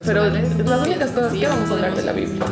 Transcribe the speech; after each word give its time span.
Pero 0.00 0.28
las 0.28 0.86
únicas 0.86 1.10
cosas 1.10 1.32
que 1.32 1.48
vamos 1.48 1.70
a 1.70 1.74
hablar 1.74 1.96
de 1.96 2.02
la 2.02 2.12
Biblia. 2.12 2.44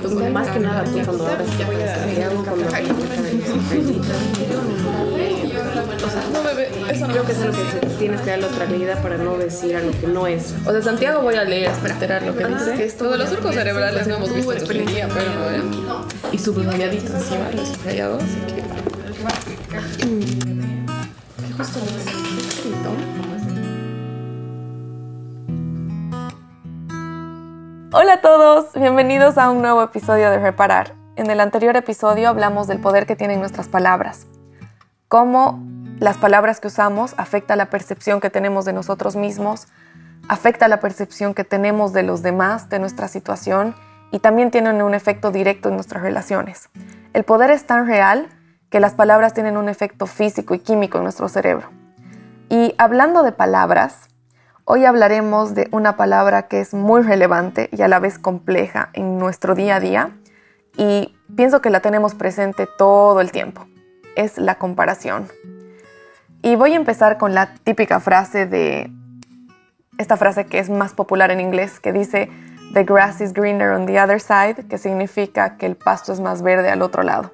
Pues, 0.00 0.14
más 0.30 0.48
que 0.48 0.60
nada, 0.60 0.84
tú 0.84 0.92
cuando 1.04 1.26
ahora 1.26 1.44
Santiago, 1.44 2.44
cuando 2.44 2.66
o 5.96 6.10
sea, 6.10 6.22
no, 6.32 6.42
bebé, 6.44 6.70
eso 6.88 7.06
no 7.06 7.12
creo 7.12 7.26
que 7.26 7.32
es 7.32 7.40
lo 7.40 7.50
que 7.50 7.86
tienes 7.98 8.20
que 8.20 8.30
darle 8.30 8.46
otra 8.46 8.66
leída 8.66 9.02
para 9.02 9.18
no 9.18 9.36
decir 9.36 9.74
a 9.74 9.80
lo 9.80 9.90
que 9.90 10.06
no 10.06 10.28
es. 10.28 10.54
O 10.64 10.70
sea, 10.70 10.80
Santiago 10.80 11.22
voy 11.22 11.34
a 11.34 11.42
leer, 11.44 11.72
para 11.72 11.94
enterar 11.94 12.22
lo 12.22 12.36
que 12.36 12.46
dice. 12.46 12.74
Que 12.74 12.84
esto 12.84 13.06
Todos 13.06 13.18
los 13.18 13.30
surcos 13.30 13.54
cerebrales 13.54 14.06
no 14.06 14.14
hemos 14.16 14.32
visto 14.32 14.52
experiencia, 14.52 15.08
pero 15.08 15.50
eh, 15.50 15.62
y 16.30 16.38
subrayadito 16.38 17.12
encima, 17.12 17.50
lo 17.52 17.66
subrayado, 17.66 18.18
así 18.18 18.36
que. 18.46 18.62
Justo 21.56 21.80
Hola 27.98 28.12
a 28.12 28.20
todos, 28.20 28.74
bienvenidos 28.74 29.38
a 29.38 29.48
un 29.48 29.62
nuevo 29.62 29.82
episodio 29.82 30.30
de 30.30 30.38
Reparar. 30.38 30.92
En 31.16 31.30
el 31.30 31.40
anterior 31.40 31.76
episodio 31.76 32.28
hablamos 32.28 32.66
del 32.66 32.78
poder 32.78 33.06
que 33.06 33.16
tienen 33.16 33.40
nuestras 33.40 33.68
palabras, 33.68 34.26
cómo 35.08 35.64
las 35.98 36.18
palabras 36.18 36.60
que 36.60 36.66
usamos 36.66 37.14
afecta 37.16 37.56
la 37.56 37.70
percepción 37.70 38.20
que 38.20 38.28
tenemos 38.28 38.66
de 38.66 38.74
nosotros 38.74 39.16
mismos, 39.16 39.68
afecta 40.28 40.68
la 40.68 40.78
percepción 40.78 41.32
que 41.32 41.44
tenemos 41.44 41.94
de 41.94 42.02
los 42.02 42.20
demás, 42.20 42.68
de 42.68 42.80
nuestra 42.80 43.08
situación 43.08 43.74
y 44.12 44.18
también 44.18 44.50
tienen 44.50 44.82
un 44.82 44.92
efecto 44.92 45.30
directo 45.30 45.70
en 45.70 45.76
nuestras 45.76 46.02
relaciones. 46.02 46.68
El 47.14 47.24
poder 47.24 47.50
es 47.50 47.66
tan 47.66 47.86
real 47.86 48.28
que 48.68 48.78
las 48.78 48.92
palabras 48.92 49.32
tienen 49.32 49.56
un 49.56 49.70
efecto 49.70 50.04
físico 50.04 50.54
y 50.54 50.58
químico 50.58 50.98
en 50.98 51.04
nuestro 51.04 51.30
cerebro. 51.30 51.70
Y 52.50 52.74
hablando 52.76 53.22
de 53.22 53.32
palabras, 53.32 54.10
Hoy 54.68 54.84
hablaremos 54.84 55.54
de 55.54 55.68
una 55.70 55.96
palabra 55.96 56.48
que 56.48 56.58
es 56.58 56.74
muy 56.74 57.02
relevante 57.02 57.68
y 57.70 57.82
a 57.82 57.88
la 57.88 58.00
vez 58.00 58.18
compleja 58.18 58.88
en 58.94 59.16
nuestro 59.16 59.54
día 59.54 59.76
a 59.76 59.80
día 59.80 60.10
y 60.76 61.14
pienso 61.36 61.62
que 61.62 61.70
la 61.70 61.78
tenemos 61.78 62.16
presente 62.16 62.66
todo 62.76 63.20
el 63.20 63.30
tiempo. 63.30 63.68
Es 64.16 64.38
la 64.38 64.56
comparación. 64.56 65.28
Y 66.42 66.56
voy 66.56 66.72
a 66.72 66.76
empezar 66.76 67.16
con 67.16 67.32
la 67.32 67.54
típica 67.62 68.00
frase 68.00 68.46
de 68.46 68.90
esta 69.98 70.16
frase 70.16 70.46
que 70.46 70.58
es 70.58 70.68
más 70.68 70.94
popular 70.94 71.30
en 71.30 71.38
inglés 71.38 71.78
que 71.78 71.92
dice 71.92 72.28
The 72.74 72.82
grass 72.82 73.20
is 73.20 73.32
greener 73.32 73.70
on 73.70 73.86
the 73.86 74.00
other 74.00 74.20
side, 74.20 74.66
que 74.68 74.78
significa 74.78 75.56
que 75.58 75.66
el 75.66 75.76
pasto 75.76 76.12
es 76.12 76.18
más 76.18 76.42
verde 76.42 76.70
al 76.70 76.82
otro 76.82 77.04
lado. 77.04 77.30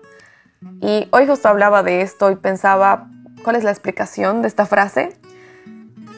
Y 0.83 1.09
hoy 1.11 1.27
justo 1.27 1.49
hablaba 1.49 1.83
de 1.83 2.03
esto 2.03 2.31
y 2.31 2.37
pensaba, 2.37 3.09
¿cuál 3.43 3.56
es 3.56 3.65
la 3.65 3.71
explicación 3.71 4.43
de 4.43 4.49
esta 4.49 4.67
frase? 4.67 5.17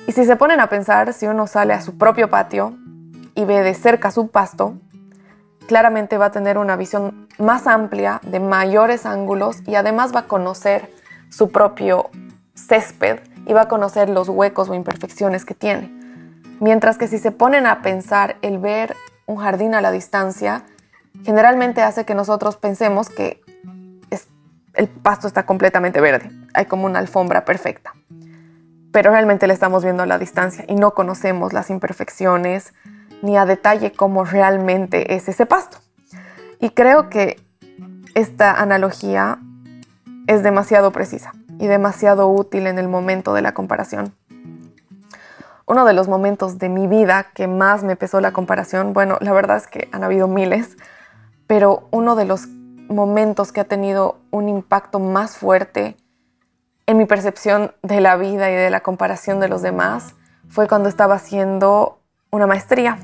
Y 0.06 0.12
si 0.12 0.24
se 0.26 0.36
ponen 0.36 0.60
a 0.60 0.68
pensar, 0.68 1.14
si 1.14 1.26
uno 1.26 1.46
sale 1.46 1.72
a 1.72 1.80
su 1.80 1.96
propio 1.96 2.28
patio 2.28 2.76
y 3.34 3.44
ve 3.46 3.62
de 3.62 3.72
cerca 3.72 4.10
su 4.10 4.28
pasto, 4.28 4.74
claramente 5.66 6.18
va 6.18 6.26
a 6.26 6.30
tener 6.30 6.58
una 6.58 6.76
visión 6.76 7.26
más 7.38 7.66
amplia, 7.66 8.20
de 8.22 8.38
mayores 8.38 9.06
ángulos 9.06 9.62
y 9.66 9.76
además 9.76 10.14
va 10.14 10.20
a 10.20 10.26
conocer 10.26 10.92
su 11.30 11.50
propio 11.50 12.10
césped 12.54 13.20
y 13.46 13.54
va 13.54 13.62
a 13.62 13.68
conocer 13.68 14.10
los 14.10 14.28
huecos 14.28 14.68
o 14.68 14.74
imperfecciones 14.74 15.46
que 15.46 15.54
tiene. 15.54 15.90
Mientras 16.60 16.98
que 16.98 17.08
si 17.08 17.18
se 17.18 17.32
ponen 17.32 17.66
a 17.66 17.80
pensar 17.80 18.36
el 18.42 18.58
ver 18.58 18.94
un 19.24 19.36
jardín 19.36 19.74
a 19.74 19.80
la 19.80 19.90
distancia, 19.90 20.64
generalmente 21.24 21.80
hace 21.80 22.04
que 22.04 22.14
nosotros 22.14 22.56
pensemos 22.56 23.08
que 23.08 23.42
el 24.74 24.88
pasto 24.88 25.28
está 25.28 25.46
completamente 25.46 26.00
verde, 26.00 26.30
hay 26.52 26.66
como 26.66 26.84
una 26.84 26.98
alfombra 26.98 27.44
perfecta 27.44 27.94
pero 28.94 29.10
realmente 29.10 29.48
le 29.48 29.54
estamos 29.54 29.82
viendo 29.82 30.04
a 30.04 30.06
la 30.06 30.18
distancia 30.18 30.64
y 30.68 30.76
no 30.76 30.94
conocemos 30.94 31.52
las 31.52 31.68
imperfecciones 31.68 32.74
ni 33.22 33.36
a 33.36 33.44
detalle 33.44 33.90
cómo 33.90 34.24
realmente 34.24 35.16
es 35.16 35.28
ese 35.28 35.46
pasto. 35.46 35.78
Y 36.60 36.70
creo 36.70 37.10
que 37.10 37.42
esta 38.14 38.52
analogía 38.52 39.40
es 40.28 40.44
demasiado 40.44 40.92
precisa 40.92 41.32
y 41.58 41.66
demasiado 41.66 42.28
útil 42.28 42.68
en 42.68 42.78
el 42.78 42.86
momento 42.86 43.34
de 43.34 43.42
la 43.42 43.52
comparación. 43.52 44.14
Uno 45.66 45.84
de 45.86 45.92
los 45.92 46.06
momentos 46.06 46.60
de 46.60 46.68
mi 46.68 46.86
vida 46.86 47.32
que 47.34 47.48
más 47.48 47.82
me 47.82 47.96
pesó 47.96 48.20
la 48.20 48.32
comparación, 48.32 48.92
bueno, 48.92 49.18
la 49.20 49.32
verdad 49.32 49.56
es 49.56 49.66
que 49.66 49.88
han 49.90 50.04
habido 50.04 50.28
miles, 50.28 50.76
pero 51.48 51.88
uno 51.90 52.14
de 52.14 52.26
los 52.26 52.46
momentos 52.88 53.50
que 53.50 53.58
ha 53.58 53.64
tenido 53.64 54.20
un 54.30 54.48
impacto 54.48 55.00
más 55.00 55.36
fuerte 55.36 55.96
en 56.86 56.98
mi 56.98 57.06
percepción 57.06 57.72
de 57.82 58.00
la 58.00 58.16
vida 58.16 58.50
y 58.50 58.54
de 58.54 58.70
la 58.70 58.80
comparación 58.80 59.40
de 59.40 59.48
los 59.48 59.62
demás 59.62 60.14
fue 60.48 60.68
cuando 60.68 60.88
estaba 60.88 61.14
haciendo 61.14 61.98
una 62.30 62.46
maestría. 62.46 62.98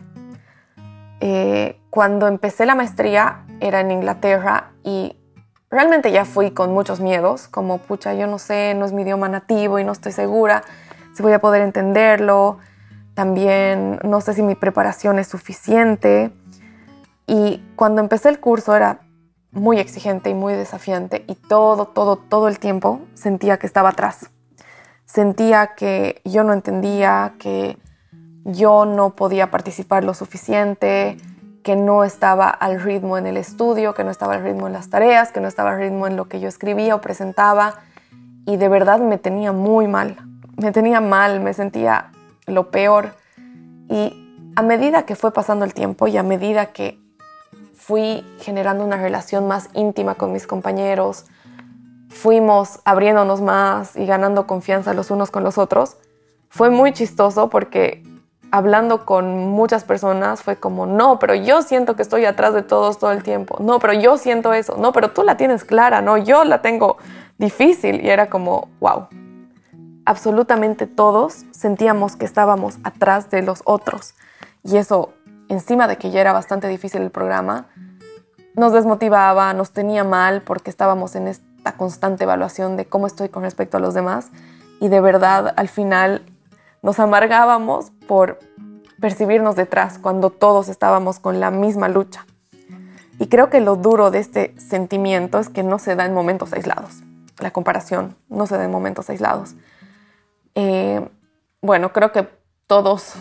Eh, 1.20 1.80
cuando 1.90 2.28
empecé 2.28 2.66
la 2.66 2.74
maestría 2.74 3.44
era 3.60 3.80
en 3.80 3.90
Inglaterra 3.90 4.72
y 4.82 5.16
realmente 5.70 6.12
ya 6.12 6.24
fui 6.24 6.50
con 6.50 6.72
muchos 6.72 7.00
miedos, 7.00 7.48
como, 7.48 7.78
pucha, 7.78 8.14
yo 8.14 8.26
no 8.26 8.38
sé, 8.38 8.74
no 8.74 8.84
es 8.84 8.92
mi 8.92 9.02
idioma 9.02 9.28
nativo 9.28 9.78
y 9.78 9.84
no 9.84 9.92
estoy 9.92 10.12
segura 10.12 10.62
si 11.14 11.22
voy 11.22 11.32
a 11.32 11.40
poder 11.40 11.62
entenderlo. 11.62 12.58
También 13.14 13.98
no 14.02 14.20
sé 14.20 14.34
si 14.34 14.42
mi 14.42 14.54
preparación 14.54 15.18
es 15.18 15.28
suficiente. 15.28 16.32
Y 17.26 17.62
cuando 17.76 18.00
empecé 18.00 18.28
el 18.28 18.40
curso 18.40 18.74
era 18.74 19.00
muy 19.52 19.78
exigente 19.78 20.30
y 20.30 20.34
muy 20.34 20.54
desafiante 20.54 21.24
y 21.26 21.34
todo, 21.34 21.86
todo, 21.86 22.16
todo 22.16 22.48
el 22.48 22.58
tiempo 22.58 23.00
sentía 23.14 23.58
que 23.58 23.66
estaba 23.66 23.90
atrás. 23.90 24.30
Sentía 25.06 25.74
que 25.74 26.20
yo 26.24 26.44
no 26.44 26.52
entendía, 26.52 27.34
que 27.38 27.76
yo 28.44 28.84
no 28.84 29.16
podía 29.16 29.50
participar 29.50 30.04
lo 30.04 30.14
suficiente, 30.14 31.16
que 31.62 31.76
no 31.76 32.04
estaba 32.04 32.48
al 32.48 32.80
ritmo 32.80 33.18
en 33.18 33.26
el 33.26 33.36
estudio, 33.36 33.92
que 33.92 34.04
no 34.04 34.10
estaba 34.10 34.34
al 34.34 34.42
ritmo 34.42 34.66
en 34.66 34.72
las 34.72 34.88
tareas, 34.88 35.32
que 35.32 35.40
no 35.40 35.48
estaba 35.48 35.72
al 35.72 35.78
ritmo 35.78 36.06
en 36.06 36.16
lo 36.16 36.28
que 36.28 36.40
yo 36.40 36.48
escribía 36.48 36.94
o 36.94 37.00
presentaba. 37.00 37.80
Y 38.46 38.56
de 38.56 38.68
verdad 38.68 39.00
me 39.00 39.18
tenía 39.18 39.52
muy 39.52 39.86
mal. 39.88 40.16
Me 40.56 40.72
tenía 40.72 41.00
mal, 41.00 41.40
me 41.40 41.54
sentía 41.54 42.12
lo 42.46 42.70
peor. 42.70 43.14
Y 43.88 44.52
a 44.56 44.62
medida 44.62 45.04
que 45.04 45.16
fue 45.16 45.32
pasando 45.32 45.64
el 45.64 45.74
tiempo 45.74 46.06
y 46.08 46.16
a 46.16 46.22
medida 46.22 46.66
que 46.66 46.98
fui 47.90 48.24
generando 48.38 48.84
una 48.84 48.98
relación 48.98 49.48
más 49.48 49.68
íntima 49.74 50.14
con 50.14 50.30
mis 50.32 50.46
compañeros, 50.46 51.24
fuimos 52.08 52.78
abriéndonos 52.84 53.40
más 53.40 53.96
y 53.96 54.06
ganando 54.06 54.46
confianza 54.46 54.94
los 54.94 55.10
unos 55.10 55.32
con 55.32 55.42
los 55.42 55.58
otros. 55.58 55.96
Fue 56.50 56.70
muy 56.70 56.92
chistoso 56.92 57.50
porque 57.50 58.04
hablando 58.52 59.04
con 59.04 59.48
muchas 59.48 59.82
personas 59.82 60.40
fue 60.40 60.54
como, 60.54 60.86
no, 60.86 61.18
pero 61.18 61.34
yo 61.34 61.62
siento 61.62 61.96
que 61.96 62.02
estoy 62.02 62.26
atrás 62.26 62.54
de 62.54 62.62
todos 62.62 63.00
todo 63.00 63.10
el 63.10 63.24
tiempo. 63.24 63.56
No, 63.58 63.80
pero 63.80 63.92
yo 63.94 64.18
siento 64.18 64.52
eso. 64.52 64.76
No, 64.76 64.92
pero 64.92 65.10
tú 65.10 65.24
la 65.24 65.36
tienes 65.36 65.64
clara. 65.64 66.00
No, 66.00 66.16
yo 66.16 66.44
la 66.44 66.62
tengo 66.62 66.96
difícil. 67.38 68.04
Y 68.04 68.08
era 68.08 68.30
como, 68.30 68.68
wow. 68.78 69.08
Absolutamente 70.04 70.86
todos 70.86 71.44
sentíamos 71.50 72.14
que 72.14 72.24
estábamos 72.24 72.78
atrás 72.84 73.30
de 73.30 73.42
los 73.42 73.62
otros. 73.64 74.14
Y 74.62 74.76
eso 74.76 75.12
encima 75.50 75.88
de 75.88 75.98
que 75.98 76.10
ya 76.10 76.20
era 76.20 76.32
bastante 76.32 76.68
difícil 76.68 77.02
el 77.02 77.10
programa, 77.10 77.66
nos 78.54 78.72
desmotivaba, 78.72 79.52
nos 79.52 79.72
tenía 79.72 80.04
mal 80.04 80.42
porque 80.42 80.70
estábamos 80.70 81.16
en 81.16 81.28
esta 81.28 81.72
constante 81.72 82.24
evaluación 82.24 82.76
de 82.76 82.86
cómo 82.86 83.06
estoy 83.06 83.28
con 83.28 83.42
respecto 83.42 83.76
a 83.76 83.80
los 83.80 83.92
demás 83.92 84.30
y 84.80 84.88
de 84.88 85.00
verdad 85.00 85.52
al 85.56 85.68
final 85.68 86.22
nos 86.82 86.98
amargábamos 86.98 87.90
por 88.06 88.38
percibirnos 89.00 89.56
detrás 89.56 89.98
cuando 89.98 90.30
todos 90.30 90.68
estábamos 90.68 91.18
con 91.18 91.40
la 91.40 91.50
misma 91.50 91.88
lucha. 91.88 92.26
Y 93.18 93.26
creo 93.26 93.50
que 93.50 93.60
lo 93.60 93.76
duro 93.76 94.10
de 94.10 94.18
este 94.18 94.54
sentimiento 94.58 95.40
es 95.40 95.48
que 95.48 95.62
no 95.62 95.78
se 95.78 95.96
da 95.96 96.06
en 96.06 96.14
momentos 96.14 96.52
aislados. 96.52 97.02
La 97.38 97.50
comparación 97.50 98.16
no 98.28 98.46
se 98.46 98.56
da 98.56 98.64
en 98.64 98.70
momentos 98.70 99.10
aislados. 99.10 99.54
Eh, 100.54 101.06
bueno, 101.60 101.92
creo 101.92 102.12
que 102.12 102.28
todos 102.66 103.14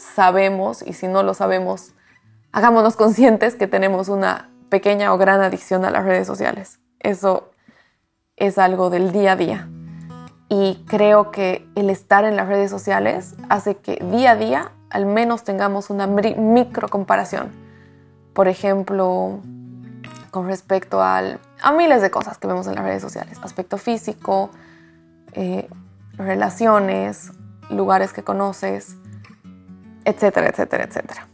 sabemos, 0.00 0.82
y 0.82 0.92
si 0.94 1.08
no 1.08 1.22
lo 1.22 1.34
sabemos, 1.34 1.92
hagámonos 2.52 2.96
conscientes 2.96 3.54
que 3.54 3.66
tenemos 3.66 4.08
una 4.08 4.50
pequeña 4.68 5.12
o 5.12 5.18
gran 5.18 5.40
adicción 5.42 5.84
a 5.84 5.90
las 5.90 6.04
redes 6.04 6.26
sociales. 6.26 6.80
Eso 7.00 7.50
es 8.36 8.58
algo 8.58 8.90
del 8.90 9.12
día 9.12 9.32
a 9.32 9.36
día. 9.36 9.68
Y 10.48 10.84
creo 10.88 11.30
que 11.30 11.68
el 11.76 11.90
estar 11.90 12.24
en 12.24 12.36
las 12.36 12.48
redes 12.48 12.70
sociales 12.70 13.34
hace 13.48 13.76
que 13.76 13.96
día 14.10 14.32
a 14.32 14.36
día 14.36 14.72
al 14.90 15.06
menos 15.06 15.44
tengamos 15.44 15.90
una 15.90 16.06
micro 16.06 16.88
comparación. 16.88 17.50
Por 18.34 18.48
ejemplo, 18.48 19.40
con 20.30 20.46
respecto 20.46 21.02
al, 21.02 21.38
a 21.62 21.72
miles 21.72 22.02
de 22.02 22.10
cosas 22.10 22.38
que 22.38 22.48
vemos 22.48 22.66
en 22.66 22.74
las 22.74 22.84
redes 22.84 23.02
sociales. 23.02 23.38
Aspecto 23.42 23.78
físico, 23.78 24.50
eh, 25.32 25.68
relaciones, 26.14 27.32
lugares 27.68 28.12
que 28.12 28.24
conoces, 28.24 28.96
etcétera, 30.04 30.48
etcétera, 30.48 30.84
etcétera. 30.84 31.28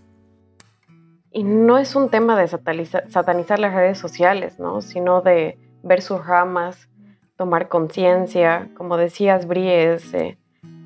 Y 1.32 1.44
no 1.44 1.76
es 1.76 1.94
un 1.94 2.08
tema 2.08 2.38
de 2.38 2.48
satanizar, 2.48 3.58
las 3.58 3.74
redes 3.74 3.98
sociales, 3.98 4.58
¿no? 4.58 4.80
sino 4.80 5.20
de 5.20 5.58
ver 5.82 6.00
sus 6.00 6.26
ramas, 6.26 6.88
tomar 7.36 7.68
conciencia, 7.68 8.70
como 8.74 8.96
decías, 8.96 9.46
Brie, 9.46 9.98
eh, 10.14 10.38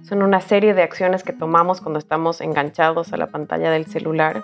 Son 0.02 0.22
una 0.22 0.40
serie 0.40 0.74
de 0.74 0.82
acciones 0.82 1.22
que 1.22 1.32
tomamos 1.32 1.80
cuando 1.80 2.00
estamos 2.00 2.40
enganchados 2.40 3.12
a 3.12 3.16
la 3.16 3.28
pantalla 3.28 3.70
del 3.70 3.86
celular, 3.86 4.42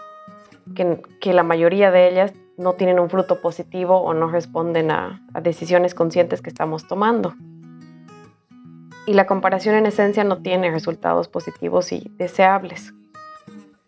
que, 0.76 1.02
que 1.20 1.32
la 1.32 1.42
mayoría 1.42 1.90
de 1.90 2.08
ellas 2.08 2.32
no 2.56 2.74
tienen 2.74 3.00
un 3.00 3.10
fruto 3.10 3.40
positivo 3.40 3.98
o 3.98 4.14
no 4.14 4.28
responden 4.28 4.92
a 4.92 5.20
decisiones 5.42 5.94
conscientes 5.94 6.40
que 6.40 6.50
estamos 6.50 6.86
tomando. 6.86 7.34
Y 9.06 9.14
la 9.14 9.26
comparación 9.26 9.74
en 9.74 9.86
esencia 9.86 10.24
no 10.24 10.38
tiene 10.38 10.70
resultados 10.70 11.28
positivos 11.28 11.92
y 11.92 12.12
deseables. 12.16 12.92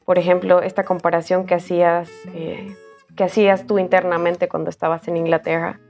Por 0.09 0.19
ejemplo, 0.19 0.63
esta 0.63 0.85
comparación 0.85 1.45
que 1.45 1.55
hacías, 1.55 2.09
eh, 2.33 2.75
que 3.15 3.25
hacías 3.25 3.67
tú 3.67 3.79
internamente 3.79 4.49
cuando 4.49 4.71
estabas 4.71 5.07
en 5.07 5.19
Inglaterra, 5.19 5.81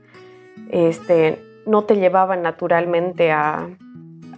este, 0.71 1.41
no 1.65 1.85
te 1.85 1.95
llevaba 1.95 2.35
naturalmente 2.35 3.31
a, 3.31 3.69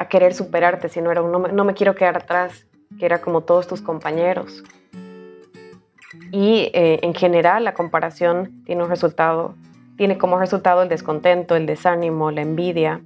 querer 0.07 0.35
superarte, 0.35 0.87
sino 0.87 1.09
era 1.09 1.23
un 1.23 1.31
no 1.31 1.39
me, 1.39 1.51
no 1.51 1.63
me 1.63 1.73
quiero 1.73 1.95
quedar 1.95 2.15
atrás, 2.15 2.67
que 2.99 3.07
era 3.07 3.21
como 3.21 3.41
todos 3.41 3.65
tus 3.65 3.81
compañeros. 3.81 4.63
Y 6.31 6.69
eh, 6.75 6.99
en 7.01 7.15
general 7.15 7.63
la 7.63 7.73
comparación 7.73 8.63
tiene 8.65 8.83
un 8.83 8.89
resultado, 8.89 9.55
tiene 9.97 10.19
como 10.19 10.37
resultado 10.37 10.83
el 10.83 10.89
descontento, 10.89 11.55
el 11.55 11.65
desánimo, 11.65 12.29
la 12.29 12.41
envidia. 12.41 13.01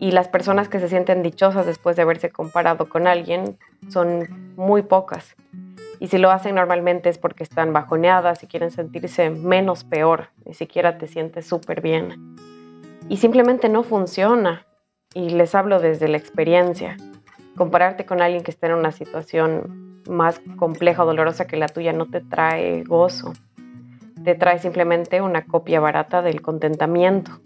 Y 0.00 0.10
las 0.10 0.26
personas 0.26 0.68
que 0.68 0.80
se 0.80 0.88
sienten 0.88 1.22
dichosas 1.22 1.66
después 1.66 1.94
de 1.94 2.02
haberse 2.02 2.30
comparado 2.30 2.88
con 2.88 3.06
alguien 3.06 3.56
son 3.88 4.54
muy 4.56 4.82
pocas. 4.82 5.36
Y 6.00 6.08
si 6.08 6.18
lo 6.18 6.30
hacen 6.30 6.54
normalmente 6.54 7.08
es 7.08 7.18
porque 7.18 7.42
están 7.42 7.72
bajoneadas 7.72 8.42
y 8.42 8.46
quieren 8.46 8.70
sentirse 8.70 9.30
menos 9.30 9.84
peor, 9.84 10.28
ni 10.44 10.54
siquiera 10.54 10.98
te 10.98 11.06
sientes 11.06 11.46
súper 11.46 11.80
bien. 11.80 12.36
Y 13.08 13.16
simplemente 13.16 13.68
no 13.68 13.82
funciona. 13.82 14.66
Y 15.14 15.30
les 15.30 15.54
hablo 15.54 15.80
desde 15.80 16.08
la 16.08 16.18
experiencia. 16.18 16.96
Compararte 17.56 18.04
con 18.04 18.20
alguien 18.20 18.42
que 18.44 18.50
está 18.50 18.66
en 18.66 18.74
una 18.74 18.92
situación 18.92 20.02
más 20.08 20.40
compleja 20.56 21.02
o 21.02 21.06
dolorosa 21.06 21.46
que 21.46 21.56
la 21.56 21.68
tuya 21.68 21.92
no 21.92 22.06
te 22.06 22.20
trae 22.20 22.84
gozo. 22.84 23.32
Te 24.22 24.34
trae 24.34 24.58
simplemente 24.58 25.20
una 25.20 25.46
copia 25.46 25.80
barata 25.80 26.22
del 26.22 26.42
contentamiento. 26.42 27.40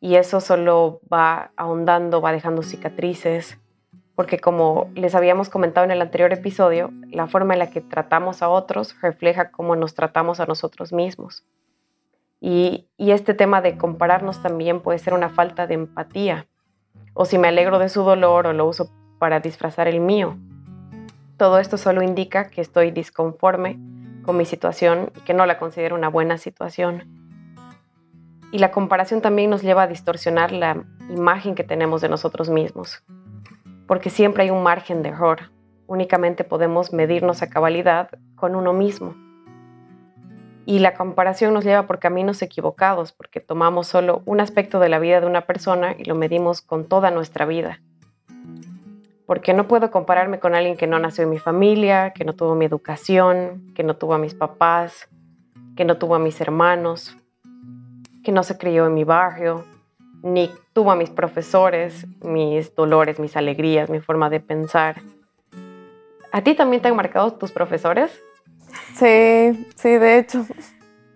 Y 0.00 0.14
eso 0.14 0.40
solo 0.40 1.00
va 1.12 1.52
ahondando, 1.56 2.20
va 2.20 2.32
dejando 2.32 2.62
cicatrices, 2.62 3.58
porque 4.20 4.38
como 4.38 4.90
les 4.94 5.14
habíamos 5.14 5.48
comentado 5.48 5.86
en 5.86 5.92
el 5.92 6.02
anterior 6.02 6.30
episodio, 6.30 6.90
la 7.10 7.26
forma 7.26 7.54
en 7.54 7.58
la 7.58 7.70
que 7.70 7.80
tratamos 7.80 8.42
a 8.42 8.50
otros 8.50 8.94
refleja 9.00 9.50
cómo 9.50 9.76
nos 9.76 9.94
tratamos 9.94 10.40
a 10.40 10.44
nosotros 10.44 10.92
mismos. 10.92 11.42
Y, 12.38 12.86
este 12.98 13.32
tema 13.32 13.62
de 13.62 13.78
compararnos 13.78 14.42
también 14.42 14.82
puede 14.82 14.98
ser 14.98 15.14
una 15.14 15.30
falta 15.30 15.66
de 15.66 15.72
empatía, 15.72 16.46
o 17.14 17.24
si 17.24 17.38
me 17.38 17.48
alegro 17.48 17.78
de 17.78 17.88
su 17.88 18.02
dolor 18.02 18.46
o 18.46 18.52
lo 18.52 18.66
uso 18.66 18.90
para 19.18 19.40
disfrazar 19.40 19.88
el 19.88 20.00
mío. 20.00 20.36
Todo 21.38 21.58
esto 21.58 21.78
solo 21.78 22.02
indica 22.02 22.50
que 22.50 22.60
estoy 22.60 22.90
disconforme 22.90 23.78
con 24.22 24.36
mi 24.36 24.44
situación 24.44 25.12
y 25.16 25.20
que 25.20 25.32
no 25.32 25.46
la 25.46 25.58
considero 25.58 25.96
una 25.96 26.10
buena 26.10 26.36
situación. 26.36 27.04
Y 28.52 28.58
la 28.58 28.70
comparación 28.70 29.22
también 29.22 29.48
nos 29.48 29.62
lleva 29.62 29.84
a 29.84 29.86
distorsionar 29.86 30.52
la 30.52 30.84
imagen 31.08 31.54
que 31.54 31.64
tenemos 31.64 32.02
de 32.02 32.10
nosotros 32.10 32.50
mismos, 32.50 33.02
porque 33.90 34.08
siempre 34.08 34.44
hay 34.44 34.50
un 34.50 34.62
margen 34.62 35.02
de 35.02 35.08
error. 35.08 35.50
Únicamente 35.88 36.44
podemos 36.44 36.92
medirnos 36.92 37.42
a 37.42 37.50
cabalidad 37.50 38.08
con 38.36 38.54
uno 38.54 38.72
mismo. 38.72 39.16
Y 40.64 40.78
la 40.78 40.94
comparación 40.94 41.52
nos 41.54 41.64
lleva 41.64 41.88
por 41.88 41.98
caminos 41.98 42.40
equivocados, 42.40 43.10
porque 43.10 43.40
tomamos 43.40 43.88
solo 43.88 44.22
un 44.26 44.38
aspecto 44.38 44.78
de 44.78 44.88
la 44.88 45.00
vida 45.00 45.20
de 45.20 45.26
una 45.26 45.40
persona 45.40 45.96
y 45.98 46.04
lo 46.04 46.14
medimos 46.14 46.60
con 46.60 46.84
toda 46.84 47.10
nuestra 47.10 47.46
vida. 47.46 47.80
Porque 49.26 49.54
no 49.54 49.66
puedo 49.66 49.90
compararme 49.90 50.38
con 50.38 50.54
alguien 50.54 50.76
que 50.76 50.86
no 50.86 51.00
nació 51.00 51.24
en 51.24 51.30
mi 51.30 51.40
familia, 51.40 52.12
que 52.12 52.24
no 52.24 52.34
tuvo 52.34 52.54
mi 52.54 52.66
educación, 52.66 53.72
que 53.74 53.82
no 53.82 53.96
tuvo 53.96 54.14
a 54.14 54.18
mis 54.18 54.34
papás, 54.34 55.08
que 55.74 55.84
no 55.84 55.98
tuvo 55.98 56.14
a 56.14 56.20
mis 56.20 56.40
hermanos, 56.40 57.16
que 58.22 58.30
no 58.30 58.44
se 58.44 58.56
crió 58.56 58.86
en 58.86 58.94
mi 58.94 59.02
barrio, 59.02 59.64
ni 60.22 60.48
tuvo 60.72 60.92
a 60.92 60.96
mis 60.96 61.10
profesores, 61.10 62.06
mis 62.22 62.74
dolores, 62.74 63.18
mis 63.18 63.36
alegrías, 63.36 63.90
mi 63.90 64.00
forma 64.00 64.30
de 64.30 64.40
pensar. 64.40 65.00
¿A 66.32 66.42
ti 66.42 66.54
también 66.54 66.82
te 66.82 66.88
han 66.88 66.96
marcado 66.96 67.32
tus 67.32 67.50
profesores? 67.52 68.10
Sí, 68.94 69.66
sí, 69.74 69.88
de 69.90 70.18
hecho. 70.18 70.44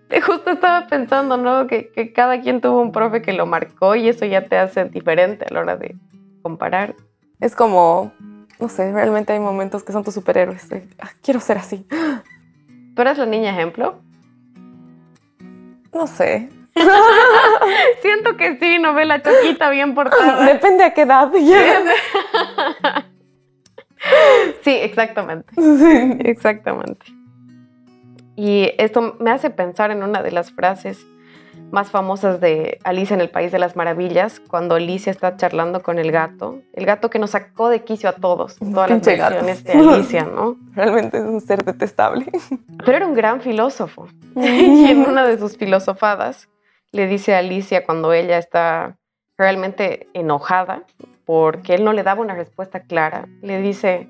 Justo 0.25 0.51
estaba 0.51 0.87
pensando, 0.87 1.37
¿no? 1.37 1.67
Que, 1.67 1.89
que, 1.89 2.13
cada 2.13 2.41
quien 2.41 2.61
tuvo 2.61 2.81
un 2.81 2.91
profe 2.91 3.21
que 3.21 3.33
lo 3.33 3.45
marcó 3.45 3.95
y 3.95 4.09
eso 4.09 4.25
ya 4.25 4.47
te 4.47 4.57
hace 4.57 4.85
diferente 4.85 5.45
a 5.49 5.53
la 5.53 5.61
hora 5.61 5.77
de 5.77 5.95
comparar. 6.41 6.95
Es 7.39 7.55
como, 7.55 8.11
no 8.59 8.69
sé, 8.69 8.91
realmente 8.91 9.33
hay 9.33 9.39
momentos 9.39 9.83
que 9.83 9.93
son 9.93 10.03
tus 10.03 10.13
superhéroes. 10.13 10.67
Ah, 10.99 11.09
quiero 11.21 11.39
ser 11.39 11.57
así. 11.57 11.85
¿Tú 12.95 13.01
eres 13.01 13.17
la 13.17 13.25
niña 13.25 13.51
ejemplo? 13.51 13.99
No 15.93 16.07
sé. 16.07 16.49
Siento 18.01 18.37
que 18.37 18.57
sí, 18.59 18.79
no 18.79 18.93
ve 18.93 19.05
la 19.05 19.21
choquita 19.21 19.69
bien 19.69 19.95
portada. 19.95 20.45
Depende 20.45 20.83
a 20.83 20.93
qué 20.93 21.01
edad. 21.03 21.31
sí, 24.63 24.71
exactamente. 24.71 25.53
Sí. 25.55 26.17
Exactamente. 26.19 27.05
Y 28.35 28.71
esto 28.77 29.15
me 29.19 29.31
hace 29.31 29.49
pensar 29.49 29.91
en 29.91 30.03
una 30.03 30.21
de 30.21 30.31
las 30.31 30.51
frases 30.51 31.05
más 31.71 31.89
famosas 31.89 32.41
de 32.41 32.79
Alicia 32.83 33.13
en 33.13 33.21
el 33.21 33.29
País 33.29 33.51
de 33.51 33.59
las 33.59 33.75
Maravillas, 33.75 34.39
cuando 34.39 34.75
Alicia 34.75 35.11
está 35.11 35.35
charlando 35.37 35.81
con 35.81 35.99
el 35.99 36.11
gato, 36.11 36.61
el 36.73 36.85
gato 36.85 37.09
que 37.09 37.17
nos 37.17 37.31
sacó 37.31 37.69
de 37.69 37.83
quicio 37.83 38.09
a 38.09 38.13
todos, 38.13 38.57
todas 38.57 38.89
las 38.89 39.01
versiones 39.01 39.63
de 39.63 39.73
Alicia, 39.73 40.25
¿no? 40.25 40.57
Realmente 40.75 41.17
es 41.17 41.23
un 41.23 41.41
ser 41.41 41.63
detestable. 41.63 42.27
Pero 42.85 42.97
era 42.97 43.07
un 43.07 43.13
gran 43.13 43.41
filósofo. 43.41 44.07
y 44.35 44.85
en 44.85 45.01
una 45.09 45.25
de 45.25 45.37
sus 45.37 45.57
filosofadas 45.57 46.49
le 46.95 47.07
dice 47.07 47.35
Alicia 47.35 47.85
cuando 47.85 48.13
ella 48.13 48.37
está 48.37 48.97
realmente 49.37 50.07
enojada 50.13 50.83
porque 51.25 51.75
él 51.75 51.83
no 51.83 51.91
le 51.91 52.03
daba 52.03 52.21
una 52.21 52.35
respuesta 52.35 52.83
clara, 52.83 53.27
le 53.41 53.61
dice, 53.61 54.07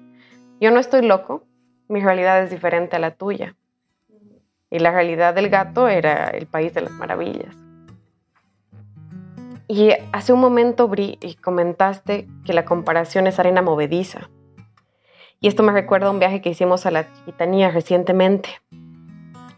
yo 0.61 0.69
no 0.69 0.79
estoy 0.79 1.01
loco, 1.01 1.43
mi 1.87 1.99
realidad 1.99 2.43
es 2.43 2.51
diferente 2.51 2.95
a 2.95 2.99
la 2.99 3.11
tuya. 3.11 3.55
Y 4.69 4.79
la 4.79 4.91
realidad 4.91 5.33
del 5.33 5.49
gato 5.49 5.87
era 5.87 6.27
el 6.27 6.45
país 6.45 6.73
de 6.73 6.81
las 6.81 6.91
maravillas. 6.91 7.55
Y 9.67 9.91
hace 10.11 10.33
un 10.33 10.39
momento, 10.39 10.87
Bri, 10.87 11.17
comentaste 11.41 12.27
que 12.45 12.53
la 12.53 12.65
comparación 12.65 13.25
es 13.25 13.39
arena 13.39 13.63
movediza. 13.63 14.29
Y 15.39 15.47
esto 15.47 15.63
me 15.63 15.71
recuerda 15.71 16.07
a 16.07 16.11
un 16.11 16.19
viaje 16.19 16.41
que 16.41 16.49
hicimos 16.49 16.85
a 16.85 16.91
la 16.91 17.05
Gitanía 17.25 17.71
recientemente. 17.71 18.49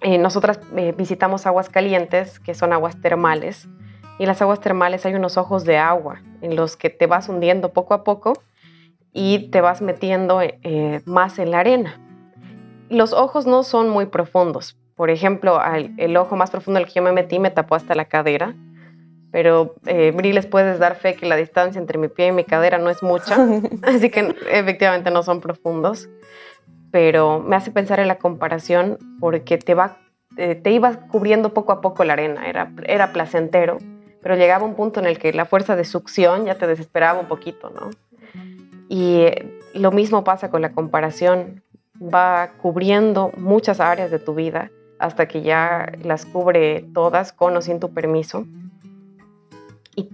Eh, 0.02 0.18
nosotras 0.18 0.60
eh, 0.76 0.94
visitamos 0.98 1.46
aguas 1.46 1.70
calientes, 1.70 2.40
que 2.40 2.54
son 2.54 2.74
aguas 2.74 3.02
termales. 3.02 3.68
Y 4.20 4.24
en 4.24 4.28
las 4.28 4.42
aguas 4.42 4.60
termales 4.60 5.06
hay 5.06 5.14
unos 5.14 5.38
ojos 5.38 5.64
de 5.64 5.78
agua 5.78 6.22
en 6.42 6.56
los 6.56 6.76
que 6.76 6.90
te 6.90 7.08
vas 7.08 7.30
hundiendo 7.30 7.70
poco 7.70 7.94
a 7.94 8.04
poco 8.04 8.34
y 9.14 9.50
te 9.50 9.62
vas 9.62 9.82
metiendo 9.82 10.42
eh, 10.42 11.02
más 11.06 11.40
en 11.40 11.52
la 11.52 11.60
arena. 11.60 12.00
Los 12.90 13.14
ojos 13.14 13.46
no 13.46 13.64
son 13.64 13.90
muy 13.90 14.06
profundos, 14.08 14.78
por 14.98 15.12
ejemplo, 15.12 15.62
el 15.98 16.18
ojo 16.18 16.36
más 16.36 16.50
profundo 16.50 16.80
el 16.80 16.88
que 16.88 16.94
yo 16.94 17.02
me 17.04 17.12
metí 17.12 17.38
me 17.38 17.52
tapó 17.52 17.76
hasta 17.76 17.94
la 17.94 18.06
cadera, 18.06 18.56
pero 19.32 19.76
eh, 19.86 20.12
Bri 20.12 20.34
les 20.34 20.48
puedes 20.48 20.80
dar 20.80 20.96
fe 20.96 21.16
que 21.16 21.28
la 21.28 21.36
distancia 21.36 21.80
entre 21.80 22.00
mi 22.00 22.08
pie 22.08 22.28
y 22.28 22.32
mi 22.32 22.44
cadera 22.44 22.80
no 22.80 22.90
es 22.90 23.04
mucha, 23.04 23.38
así 23.84 24.10
que 24.10 24.36
efectivamente 24.50 25.12
no 25.12 25.22
son 25.22 25.40
profundos, 25.40 26.10
pero 26.98 27.40
me 27.40 27.56
hace 27.56 27.70
pensar 27.70 28.00
en 28.00 28.08
la 28.08 28.18
comparación 28.18 28.98
porque 29.20 29.60
te, 29.60 29.76
va, 29.76 30.00
eh, 30.36 30.60
ibas 30.66 30.98
cubriendo 30.98 31.54
poco 31.54 31.72
a 31.72 31.80
poco 31.80 32.04
la 32.04 32.14
arena, 32.14 32.48
era, 32.48 33.14
placentero, 33.14 33.78
pero 34.20 34.36
llegaba 34.36 34.66
un 34.66 34.74
punto 34.74 35.00
en 35.00 35.06
el 35.06 35.20
que 35.20 35.32
la 35.32 35.46
fuerza 35.46 35.76
de 35.76 35.86
succión 35.86 36.46
ya 36.48 36.56
te 36.56 36.66
desesperaba 36.66 37.20
un 37.20 37.28
poquito, 37.28 37.70
¿no? 37.70 37.92
Y 38.90 39.28
lo 39.76 39.92
mismo 39.92 40.24
pasa 40.24 40.50
con 40.50 40.64
la 40.64 40.72
comparación, 40.72 41.62
va 42.02 42.54
cubriendo 42.64 43.32
muchas 43.38 43.80
áreas 43.80 44.10
de 44.10 44.18
tu 44.18 44.34
vida 44.34 44.72
hasta 44.98 45.28
que 45.28 45.44
ya 45.44 45.92
las 46.02 46.26
cubre 46.26 46.84
todas 46.96 47.32
con 47.32 47.56
o 47.58 47.62
sin 47.62 47.80
tu 47.80 47.94
permiso. 47.94 48.48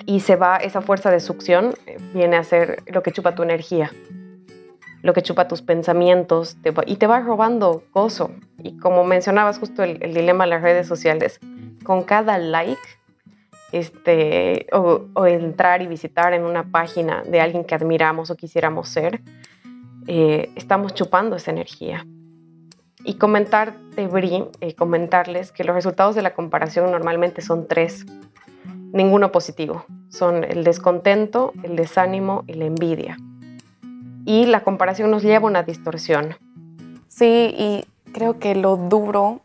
Y, 0.06 0.20
se 0.20 0.36
va, 0.36 0.58
esa 0.58 0.82
fuerza 0.82 1.12
de 1.12 1.22
succión 1.22 1.76
eh, 1.88 1.98
viene 2.14 2.36
a 2.36 2.44
ser 2.44 2.84
lo 2.88 3.04
que 3.04 3.12
chupa 3.14 3.36
tu 3.36 3.44
energía, 3.44 3.90
lo 5.04 5.14
que 5.14 5.22
chupa 5.22 5.50
tus 5.50 5.62
pensamientos 5.62 6.58
y 6.88 6.96
te 6.96 7.08
va 7.08 7.20
robando 7.20 7.84
gozo. 7.94 8.32
Y 8.58 8.78
como 8.78 9.04
mencionabas 9.04 9.60
justo 9.60 9.84
el, 9.84 10.00
dilema 10.00 10.46
de 10.46 10.50
las 10.50 10.62
redes 10.64 10.88
sociales, 10.88 11.40
con 11.84 12.04
cada 12.04 12.38
like 12.38 12.82
este, 13.74 14.66
o, 14.72 15.26
entrar 15.26 15.82
y 15.82 15.88
visitar 15.88 16.34
en 16.34 16.44
una 16.46 16.64
página 16.64 17.22
de 17.24 17.42
alguien 17.42 17.66
que 17.66 17.76
admiramos 17.76 18.32
o 18.32 18.36
quisiéramos 18.36 18.88
ser, 18.88 19.22
eh, 20.08 20.50
estamos 20.56 20.94
chupando 20.94 21.36
esa 21.36 21.52
energía 21.52 22.06
y 23.04 23.16
comentarte, 23.16 24.08
Bri, 24.08 24.46
eh, 24.62 24.74
comentarles 24.74 25.52
que 25.52 25.66
los 25.66 25.76
resultados 25.76 26.16
de 26.16 26.22
la 26.22 26.34
comparación 26.34 26.90
normalmente 26.90 27.42
son 27.42 27.68
tres, 27.68 28.06
ninguno 28.94 29.34
positivo. 29.34 29.86
Son 30.08 30.46
el 30.46 30.64
descontento, 30.64 31.52
el 31.64 31.76
desánimo 31.76 32.46
y 32.48 32.54
la 32.54 32.66
envidia. 32.66 33.18
Y 34.26 34.46
la 34.46 34.64
comparación 34.64 35.12
nos 35.12 35.24
lleva 35.24 35.46
a 35.46 35.50
una 35.50 35.64
distorsión. 35.64 36.36
Sí, 37.08 37.54
y 37.58 37.86
creo 38.12 38.40
que 38.40 38.56
lo 38.56 38.78
duro 38.78 39.42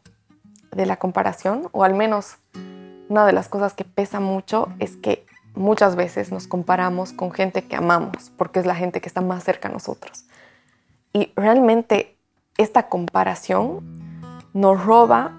de 0.72 0.86
la 0.86 0.96
comparación, 0.96 1.68
o 1.72 1.84
al 1.84 1.94
menos 1.94 2.36
una 3.08 3.26
de 3.26 3.32
las 3.32 3.48
cosas 3.48 3.74
que 3.74 3.84
pesa 3.84 4.20
mucho, 4.20 4.68
es 4.78 4.96
que 4.96 5.26
muchas 5.54 5.96
veces 5.96 6.30
nos 6.30 6.46
comparamos 6.46 7.12
con 7.12 7.32
gente 7.32 7.64
que 7.64 7.76
amamos, 7.76 8.30
porque 8.36 8.60
es 8.60 8.66
la 8.66 8.74
gente 8.74 9.00
que 9.00 9.08
está 9.08 9.20
más 9.20 9.44
cerca 9.44 9.68
a 9.68 9.72
nosotros. 9.72 10.24
Y 11.12 11.32
realmente 11.36 12.16
esta 12.56 12.88
comparación 12.88 13.80
nos 14.52 14.84
roba 14.84 15.32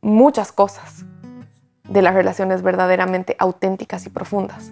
muchas 0.00 0.52
cosas 0.52 1.04
de 1.88 2.02
las 2.02 2.14
relaciones 2.14 2.62
verdaderamente 2.62 3.36
auténticas 3.38 4.06
y 4.06 4.10
profundas. 4.10 4.70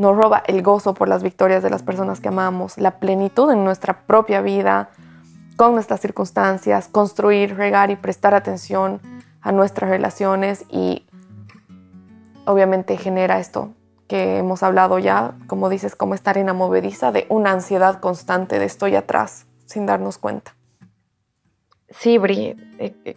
Nos 0.00 0.16
roba 0.16 0.42
el 0.46 0.62
gozo 0.62 0.94
por 0.94 1.08
las 1.08 1.22
victorias 1.22 1.62
de 1.62 1.68
las 1.68 1.82
personas 1.82 2.20
que 2.20 2.28
amamos, 2.28 2.78
la 2.78 2.92
plenitud 3.00 3.52
en 3.52 3.64
nuestra 3.64 4.06
propia 4.06 4.40
vida, 4.40 4.88
con 5.56 5.74
nuestras 5.74 6.00
circunstancias, 6.00 6.88
construir, 6.88 7.54
regar 7.54 7.90
y 7.90 7.96
prestar 7.96 8.32
atención 8.32 9.02
a 9.42 9.52
nuestras 9.52 9.90
relaciones 9.90 10.64
y 10.70 11.04
obviamente 12.46 12.96
genera 12.96 13.40
esto 13.40 13.74
que 14.08 14.38
hemos 14.38 14.62
hablado 14.62 14.98
ya, 14.98 15.34
como 15.46 15.68
dices, 15.68 15.96
como 15.96 16.14
estar 16.14 16.38
en 16.38 16.56
movediza 16.56 17.12
de 17.12 17.26
una 17.28 17.50
ansiedad 17.50 18.00
constante 18.00 18.58
de 18.58 18.64
estoy 18.64 18.96
atrás 18.96 19.44
sin 19.66 19.84
darnos 19.84 20.16
cuenta. 20.16 20.56
Sí, 21.90 22.16
Bri, 22.16 22.56
eh, 22.78 22.94
eh, 23.04 23.16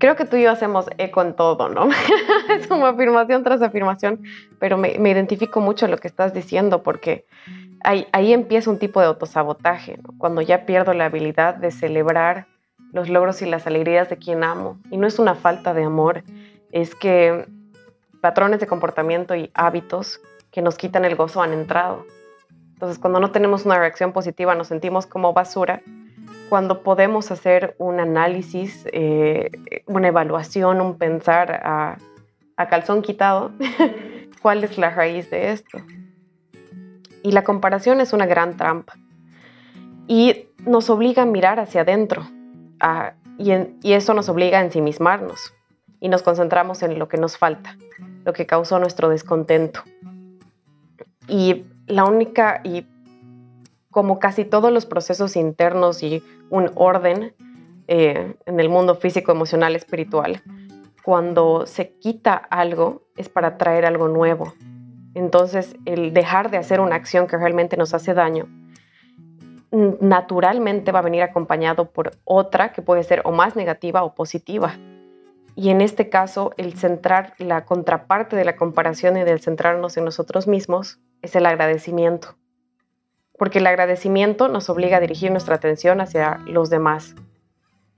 creo 0.00 0.16
que 0.16 0.24
tú 0.24 0.36
y 0.36 0.42
yo 0.42 0.50
hacemos 0.50 0.86
eco 0.98 1.22
en 1.22 1.34
todo, 1.34 1.68
¿no? 1.68 1.88
es 2.48 2.66
como 2.66 2.86
afirmación 2.86 3.44
tras 3.44 3.62
afirmación, 3.62 4.22
pero 4.58 4.76
me, 4.76 4.90
identifico 4.90 5.60
mucho 5.60 5.86
lo 5.86 5.98
que 5.98 6.08
estás 6.08 6.34
diciendo 6.34 6.82
porque 6.82 7.26
ahí, 7.84 8.08
ahí 8.10 8.32
empieza 8.32 8.70
un 8.70 8.78
tipo 8.78 8.98
de 8.98 9.06
autosabotaje, 9.06 9.98
¿no? 10.02 10.18
cuando 10.18 10.40
ya 10.40 10.66
pierdo 10.66 10.94
la 10.94 11.04
habilidad 11.04 11.54
de 11.54 11.70
celebrar 11.70 12.46
los 12.92 13.08
logros 13.08 13.40
y 13.42 13.46
las 13.46 13.66
alegrías 13.68 14.08
de 14.08 14.16
quien 14.16 14.42
amo. 14.42 14.80
Y 14.90 14.96
no 14.96 15.06
es 15.06 15.20
una 15.20 15.36
falta 15.36 15.74
de 15.74 15.84
amor, 15.84 16.24
es 16.72 16.94
que 16.94 17.46
patrones 18.20 18.58
de 18.58 18.66
comportamiento 18.66 19.36
y 19.36 19.50
hábitos 19.54 20.20
que 20.50 20.62
nos 20.62 20.76
quitan 20.76 21.04
el 21.04 21.14
gozo 21.14 21.42
han 21.42 21.52
entrado. 21.52 22.06
Entonces, 22.72 22.98
cuando 22.98 23.20
no 23.20 23.30
tenemos 23.30 23.66
una 23.66 23.78
reacción 23.78 24.12
positiva, 24.12 24.54
nos 24.54 24.68
sentimos 24.68 25.06
como 25.06 25.34
basura 25.34 25.82
cuando 26.50 26.82
podemos 26.82 27.30
hacer 27.30 27.76
un 27.78 28.00
análisis, 28.00 28.84
eh, 28.92 29.50
una 29.86 30.08
evaluación, 30.08 30.80
un 30.80 30.98
pensar 30.98 31.52
a, 31.64 31.96
calzón 32.68 33.00
quitado, 33.00 33.52
cuál 34.42 34.64
es 34.64 34.76
la 34.76 34.90
raíz 34.90 35.30
de 35.30 35.52
esto. 35.52 35.78
Y 37.22 37.32
la 37.32 37.44
comparación 37.44 38.00
es 38.00 38.12
una 38.12 38.26
gran 38.26 38.58
trampa. 38.58 38.94
Y 40.06 40.48
nos 40.66 40.90
obliga 40.90 41.22
a 41.22 41.26
mirar 41.26 41.58
hacia 41.60 41.82
adentro. 41.82 42.28
y, 43.38 43.52
y, 43.82 43.92
eso 43.92 44.12
nos 44.12 44.28
obliga 44.28 44.58
a 44.58 44.62
ensimismarnos. 44.62 45.54
Y 46.00 46.08
nos 46.08 46.22
concentramos 46.22 46.82
en 46.82 46.98
lo 46.98 47.08
que 47.08 47.16
nos 47.16 47.38
falta, 47.38 47.78
lo 48.24 48.32
que 48.32 48.44
causó 48.44 48.78
nuestro 48.78 49.08
descontento. 49.08 49.82
Y 51.28 51.64
la 51.86 52.04
única, 52.04 52.60
y 52.64 52.86
como 53.90 54.18
casi 54.18 54.44
todos 54.44 54.72
los 54.72 54.86
procesos 54.86 55.36
internos 55.36 56.02
y 56.02 56.22
un 56.48 56.70
orden 56.74 57.34
eh, 57.88 58.34
en 58.46 58.60
el 58.60 58.68
mundo 58.68 58.94
físico, 58.94 59.32
emocional, 59.32 59.74
espiritual, 59.74 60.42
cuando 61.02 61.66
se 61.66 61.94
quita 61.94 62.34
algo 62.34 63.02
es 63.16 63.28
para 63.28 63.58
traer 63.58 63.84
algo 63.84 64.08
nuevo. 64.08 64.54
Entonces, 65.14 65.74
el 65.86 66.12
dejar 66.12 66.50
de 66.50 66.58
hacer 66.58 66.80
una 66.80 66.94
acción 66.94 67.26
que 67.26 67.36
realmente 67.36 67.76
nos 67.76 67.94
hace 67.94 68.14
daño, 68.14 68.46
naturalmente 69.72 70.92
va 70.92 71.00
a 71.00 71.02
venir 71.02 71.22
acompañado 71.22 71.90
por 71.90 72.12
otra 72.24 72.72
que 72.72 72.82
puede 72.82 73.02
ser 73.02 73.22
o 73.24 73.32
más 73.32 73.56
negativa 73.56 74.04
o 74.04 74.14
positiva. 74.14 74.78
Y 75.56 75.70
en 75.70 75.80
este 75.80 76.08
caso, 76.08 76.52
el 76.56 76.74
centrar 76.74 77.34
la 77.38 77.64
contraparte 77.64 78.36
de 78.36 78.44
la 78.44 78.56
comparación 78.56 79.16
y 79.16 79.24
del 79.24 79.40
centrarnos 79.40 79.96
en 79.96 80.04
nosotros 80.04 80.46
mismos 80.46 81.00
es 81.22 81.34
el 81.34 81.46
agradecimiento 81.46 82.36
porque 83.40 83.58
el 83.58 83.66
agradecimiento 83.66 84.48
nos 84.48 84.68
obliga 84.68 84.98
a 84.98 85.00
dirigir 85.00 85.30
nuestra 85.30 85.54
atención 85.54 86.02
hacia 86.02 86.40
los 86.44 86.68
demás 86.68 87.14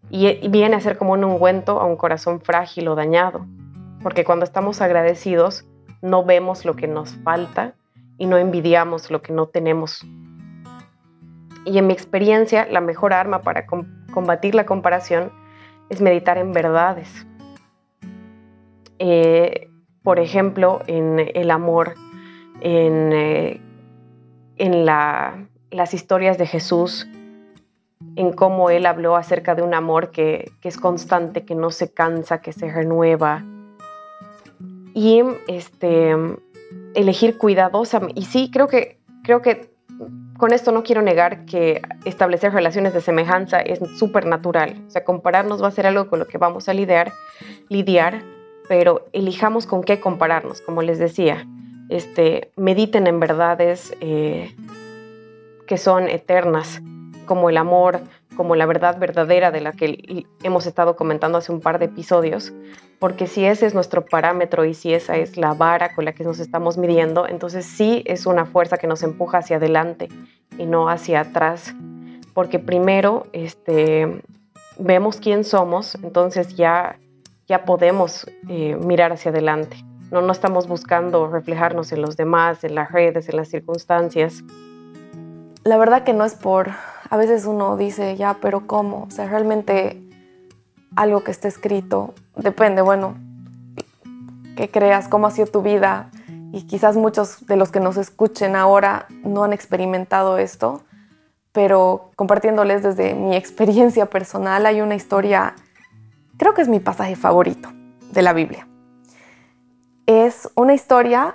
y, 0.09 0.47
viene 0.49 0.77
a 0.77 0.81
ser 0.81 0.97
como 0.97 1.15
un 1.15 1.25
ungüento 1.25 1.81
a 1.81 1.85
un 1.85 1.97
corazón 1.97 2.41
frágil 2.41 2.87
o 2.87 2.95
dañado, 2.95 3.45
porque 4.05 4.25
cuando 4.25 4.45
estamos 4.45 4.81
agradecidos 4.81 5.65
no 6.01 6.25
vemos 6.25 6.65
lo 6.65 6.77
que 6.77 6.87
nos 6.87 7.17
falta 7.25 7.75
y 8.19 8.27
no 8.27 8.37
envidiamos 8.37 9.11
lo 9.11 9.21
que 9.21 9.33
no 9.33 9.47
tenemos. 9.49 10.07
Y 11.65 11.77
en 11.77 11.89
mi 11.89 11.93
experiencia, 11.93 12.69
la 12.71 12.81
mejor 12.81 13.13
arma 13.13 13.41
para 13.41 13.67
combatir 13.67 14.55
la 14.55 14.65
comparación 14.65 15.33
es 15.91 16.01
meditar 16.01 16.39
en 16.39 16.53
verdades. 16.53 17.27
Eh, 19.01 19.69
por 20.05 20.21
ejemplo, 20.21 20.83
en 20.87 21.19
el 21.35 21.51
amor, 21.51 21.95
en 22.61 23.13
eh, 23.13 23.62
en 24.57 24.85
las 24.85 25.95
historias 25.95 26.39
de 26.39 26.47
Jesús, 26.47 27.07
en 28.17 28.33
cómo 28.33 28.71
Él 28.71 28.87
habló 28.87 29.17
acerca 29.17 29.55
de 29.55 29.63
un 29.63 29.75
amor 29.75 30.11
que, 30.11 30.53
es 30.63 30.77
constante, 30.77 31.45
que 31.45 31.55
no 31.55 31.71
se 31.71 31.93
cansa, 31.93 32.41
que 32.41 32.53
se 32.53 32.71
renueva. 32.71 33.45
Y 34.95 35.23
este, 35.49 36.15
elegir 36.95 37.39
cuidadosamente. 37.39 38.21
Y 38.21 38.25
sí, 38.25 38.51
creo 38.53 38.69
que, 38.69 38.99
creo 39.23 39.41
que 39.41 39.73
con 40.37 40.53
esto 40.53 40.73
no 40.73 40.83
quiero 40.83 41.03
negar 41.03 41.45
que 41.45 41.81
establecer 42.05 42.53
relaciones 42.53 42.93
de 42.93 43.01
semejanza 43.01 43.61
es 43.61 43.81
súper 43.99 44.27
natural. 44.27 44.83
O 44.87 44.91
sea, 44.91 45.05
compararnos 45.05 45.63
va 45.63 45.69
a 45.69 45.73
ser 45.73 45.87
algo 45.87 46.09
con 46.09 46.19
lo 46.19 46.27
que 46.27 46.39
vamos 46.39 46.69
a 46.69 46.75
lidiar, 46.75 47.13
lidiar, 47.69 48.23
pero 48.69 49.07
elijamos 49.13 49.67
con 49.67 49.83
qué 49.83 50.01
compararnos, 50.01 50.61
como 50.61 50.83
les 50.83 50.99
decía 50.99 51.47
este, 51.97 52.51
mediten 52.57 53.07
en 53.07 53.21
verdades 53.21 53.95
eh, 54.01 54.55
que 55.67 55.77
son 55.77 56.09
eternas, 56.09 56.81
como 57.27 57.51
el 57.51 57.57
amor, 57.57 58.01
como 58.35 58.57
la 58.57 58.65
verdad 58.65 58.99
verdadera 58.99 59.51
de 59.51 59.61
la 59.61 59.73
que 59.73 60.27
hemos 60.43 60.67
estado 60.67 60.97
comentando 60.97 61.39
hace 61.39 61.53
un 61.53 61.61
par 61.61 61.79
de 61.79 61.85
episodios, 61.87 62.53
porque 62.99 63.27
si 63.27 63.45
ese 63.45 63.67
es 63.67 63.75
nuestro 63.75 64.07
parámetro 64.07 64.65
y 64.65 64.75
si 64.75 64.95
esa 64.95 65.17
es 65.17 65.37
la 65.37 65.53
vara 65.53 65.95
con 65.95 66.05
la 66.07 66.13
que 66.13 66.25
nos 66.25 66.39
estamos 66.39 66.79
midiendo, 66.79 67.29
entonces 67.29 67.67
sí 67.67 68.03
es 68.07 68.25
una 68.25 68.47
fuerza 68.47 68.79
que 68.79 68.87
nos 68.87 69.03
empuja 69.03 69.39
hacia 69.39 69.57
adelante 69.57 70.09
y 70.57 70.65
no 70.65 70.89
hacia 70.89 71.21
atrás, 71.21 71.75
porque 72.33 72.59
primero 72.59 73.27
este, 73.33 74.23
vemos 74.79 75.17
quién 75.17 75.45
somos, 75.45 75.97
entonces 75.97 76.57
ya, 76.57 76.99
ya 77.49 77.65
podemos 77.67 78.27
eh, 78.49 78.77
mirar 78.77 79.13
hacia 79.13 79.31
adelante. 79.31 79.77
No, 80.13 80.21
no 80.21 80.31
estamos 80.31 80.69
buscando 80.69 81.27
reflejarnos 81.27 81.91
en 81.91 82.03
los 82.03 82.19
demás, 82.19 82.65
en 82.65 82.75
las 82.75 82.93
redes, 82.93 83.31
en 83.31 83.37
las 83.37 83.49
circunstancias. 83.49 84.45
La 85.65 85.79
verdad 85.79 86.05
que 86.05 86.13
no 86.13 86.27
es 86.27 86.35
por, 86.35 86.69
a 87.09 87.17
veces 87.17 87.47
uno 87.47 87.79
dice, 87.79 88.15
ya, 88.15 88.37
pero 88.39 88.67
¿cómo? 88.67 89.05
O 89.05 89.11
sea, 89.11 89.27
realmente 89.27 90.03
algo 90.97 91.25
que 91.25 91.31
esté 91.31 91.49
escrito, 91.49 92.13
depende, 92.37 92.83
bueno, 92.83 93.15
que 94.55 94.69
creas, 94.69 95.09
cómo 95.09 95.29
ha 95.29 95.31
sido 95.31 95.47
tu 95.47 95.63
vida. 95.63 96.11
Y 96.53 96.67
quizás 96.67 96.95
muchos 96.99 97.47
de 97.47 97.57
los 97.57 97.71
que 97.71 97.81
nos 97.81 97.97
escuchen 97.97 98.55
ahora 98.55 99.07
no 99.25 99.45
han 99.45 99.55
experimentado 99.55 100.37
esto, 100.37 100.83
pero 101.53 102.11
compartiéndoles 102.17 102.83
desde 102.83 103.15
mi 103.15 103.35
experiencia 103.35 104.05
personal, 104.05 104.67
hay 104.67 104.83
una 104.83 104.95
historia, 104.95 105.55
creo 106.37 106.53
que 106.53 106.61
es 106.61 106.69
mi 106.69 106.81
pasaje 106.81 107.17
favorito 107.17 107.71
de 108.13 108.21
la 108.21 108.35
Biblia 108.35 108.67
es 110.07 110.49
una 110.55 110.75
historia 110.75 111.35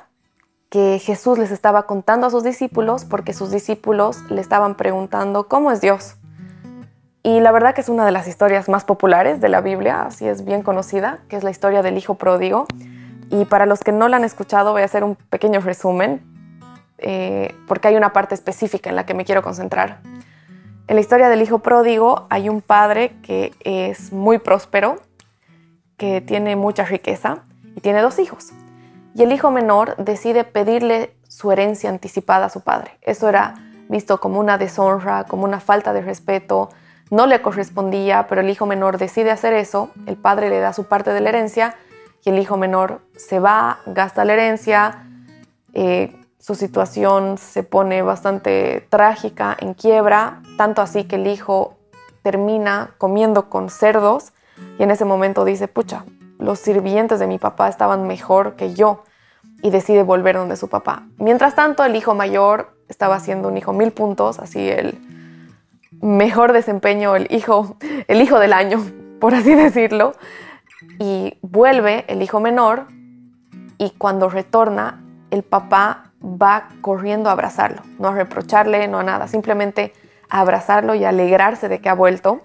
que 0.69 0.99
Jesús 0.99 1.37
les 1.37 1.51
estaba 1.51 1.83
contando 1.83 2.27
a 2.27 2.29
sus 2.29 2.43
discípulos 2.43 3.05
porque 3.05 3.33
sus 3.33 3.51
discípulos 3.51 4.21
le 4.29 4.41
estaban 4.41 4.75
preguntando 4.75 5.47
cómo 5.47 5.71
es 5.71 5.81
Dios. 5.81 6.15
Y 7.23 7.39
la 7.39 7.51
verdad 7.51 7.73
que 7.73 7.81
es 7.81 7.89
una 7.89 8.05
de 8.05 8.11
las 8.11 8.27
historias 8.27 8.69
más 8.69 8.83
populares 8.85 9.41
de 9.41 9.49
la 9.49 9.61
Biblia, 9.61 10.03
así 10.03 10.27
es 10.27 10.45
bien 10.45 10.61
conocida, 10.61 11.19
que 11.29 11.35
es 11.35 11.43
la 11.43 11.51
historia 11.51 11.81
del 11.81 11.97
Hijo 11.97 12.15
Pródigo. 12.15 12.67
Y 13.29 13.45
para 13.45 13.65
los 13.65 13.81
que 13.81 13.91
no 13.91 14.07
la 14.07 14.17
han 14.17 14.23
escuchado 14.23 14.71
voy 14.71 14.81
a 14.81 14.85
hacer 14.85 15.03
un 15.03 15.15
pequeño 15.15 15.59
resumen, 15.59 16.21
eh, 16.97 17.53
porque 17.67 17.89
hay 17.89 17.95
una 17.95 18.13
parte 18.13 18.35
específica 18.35 18.89
en 18.89 18.95
la 18.95 19.05
que 19.05 19.13
me 19.13 19.25
quiero 19.25 19.41
concentrar. 19.41 19.99
En 20.87 20.95
la 20.95 21.01
historia 21.01 21.27
del 21.27 21.41
Hijo 21.41 21.59
Pródigo 21.59 22.27
hay 22.29 22.47
un 22.47 22.61
padre 22.61 23.13
que 23.23 23.53
es 23.59 24.13
muy 24.13 24.37
próspero, 24.37 25.01
que 25.97 26.21
tiene 26.21 26.55
mucha 26.55 26.85
riqueza 26.85 27.43
y 27.77 27.81
tiene 27.81 28.01
dos 28.01 28.17
hijos. 28.17 28.53
Y 29.13 29.21
el 29.21 29.31
hijo 29.31 29.51
menor 29.51 29.95
decide 29.97 30.43
pedirle 30.43 31.15
su 31.27 31.51
herencia 31.51 31.91
anticipada 31.91 32.47
a 32.47 32.49
su 32.49 32.61
padre. 32.61 32.97
Eso 33.01 33.29
era 33.29 33.53
visto 33.87 34.19
como 34.19 34.39
una 34.39 34.57
deshonra, 34.57 35.25
como 35.25 35.43
una 35.43 35.59
falta 35.59 35.93
de 35.93 36.01
respeto, 36.01 36.69
no 37.11 37.27
le 37.27 37.41
correspondía, 37.41 38.25
pero 38.27 38.41
el 38.41 38.49
hijo 38.49 38.65
menor 38.65 38.97
decide 38.97 39.31
hacer 39.31 39.53
eso, 39.53 39.91
el 40.07 40.17
padre 40.17 40.49
le 40.49 40.59
da 40.59 40.73
su 40.73 40.85
parte 40.85 41.13
de 41.13 41.21
la 41.21 41.29
herencia 41.29 41.75
y 42.25 42.31
el 42.31 42.39
hijo 42.39 42.57
menor 42.57 43.01
se 43.15 43.39
va, 43.39 43.79
gasta 43.85 44.25
la 44.25 44.33
herencia, 44.33 45.07
eh, 45.73 46.19
su 46.39 46.55
situación 46.55 47.37
se 47.37 47.61
pone 47.63 48.01
bastante 48.01 48.87
trágica, 48.89 49.55
en 49.59 49.75
quiebra, 49.75 50.41
tanto 50.57 50.81
así 50.81 51.05
que 51.05 51.15
el 51.15 51.27
hijo 51.27 51.77
termina 52.23 52.95
comiendo 52.97 53.49
con 53.49 53.69
cerdos 53.69 54.33
y 54.79 54.83
en 54.83 54.91
ese 54.91 55.05
momento 55.05 55.45
dice, 55.45 55.67
pucha, 55.67 56.03
los 56.37 56.59
sirvientes 56.59 57.19
de 57.19 57.27
mi 57.27 57.39
papá 57.39 57.67
estaban 57.67 58.07
mejor 58.07 58.55
que 58.55 58.73
yo 58.73 59.03
y 59.61 59.69
decide 59.69 60.03
volver 60.03 60.35
donde 60.35 60.55
su 60.55 60.69
papá. 60.69 61.03
Mientras 61.17 61.55
tanto, 61.55 61.83
el 61.83 61.95
hijo 61.95 62.15
mayor 62.15 62.73
estaba 62.89 63.15
haciendo 63.15 63.47
un 63.47 63.57
hijo 63.57 63.73
mil 63.73 63.91
puntos, 63.91 64.39
así 64.39 64.69
el 64.69 64.99
mejor 66.01 66.53
desempeño, 66.53 67.15
el 67.15 67.27
hijo, 67.31 67.77
el 68.07 68.21
hijo 68.21 68.39
del 68.39 68.53
año, 68.53 68.83
por 69.19 69.33
así 69.33 69.55
decirlo, 69.55 70.13
y 70.99 71.37
vuelve 71.41 72.05
el 72.07 72.21
hijo 72.21 72.39
menor 72.39 72.87
y 73.77 73.91
cuando 73.91 74.29
retorna, 74.29 75.03
el 75.31 75.43
papá 75.43 76.11
va 76.23 76.69
corriendo 76.81 77.29
a 77.29 77.33
abrazarlo, 77.33 77.81
no 77.99 78.09
a 78.09 78.13
reprocharle, 78.13 78.87
no 78.87 78.99
a 78.99 79.03
nada, 79.03 79.27
simplemente 79.27 79.93
a 80.29 80.41
abrazarlo 80.41 80.95
y 80.95 81.03
alegrarse 81.03 81.69
de 81.69 81.79
que 81.79 81.89
ha 81.89 81.93
vuelto. 81.93 82.41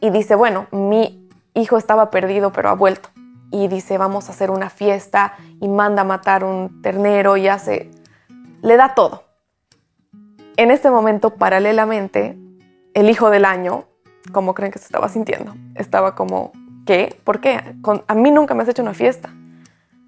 Y 0.00 0.10
dice, 0.10 0.34
bueno, 0.34 0.66
mi 0.72 1.25
hijo 1.56 1.76
estaba 1.78 2.10
perdido, 2.10 2.52
pero 2.52 2.68
ha 2.68 2.74
vuelto. 2.74 3.08
Y 3.50 3.68
dice, 3.68 3.98
vamos 3.98 4.28
a 4.28 4.32
hacer 4.32 4.50
una 4.50 4.70
fiesta 4.70 5.34
y 5.60 5.68
manda 5.68 6.02
a 6.02 6.04
matar 6.04 6.44
un 6.44 6.82
ternero 6.82 7.36
y 7.36 7.48
hace, 7.48 7.90
le 8.62 8.76
da 8.76 8.94
todo. 8.94 9.24
En 10.56 10.70
este 10.70 10.90
momento, 10.90 11.34
paralelamente, 11.34 12.38
el 12.94 13.10
hijo 13.10 13.30
del 13.30 13.44
año, 13.44 13.84
¿cómo 14.32 14.54
creen 14.54 14.72
que 14.72 14.78
se 14.78 14.86
estaba 14.86 15.08
sintiendo? 15.08 15.54
Estaba 15.74 16.14
como, 16.14 16.52
¿qué? 16.86 17.20
¿Por 17.24 17.40
qué? 17.40 17.76
a 18.06 18.14
mí 18.14 18.30
nunca 18.30 18.54
me 18.54 18.62
has 18.62 18.68
hecho 18.68 18.82
una 18.82 18.94
fiesta. 18.94 19.30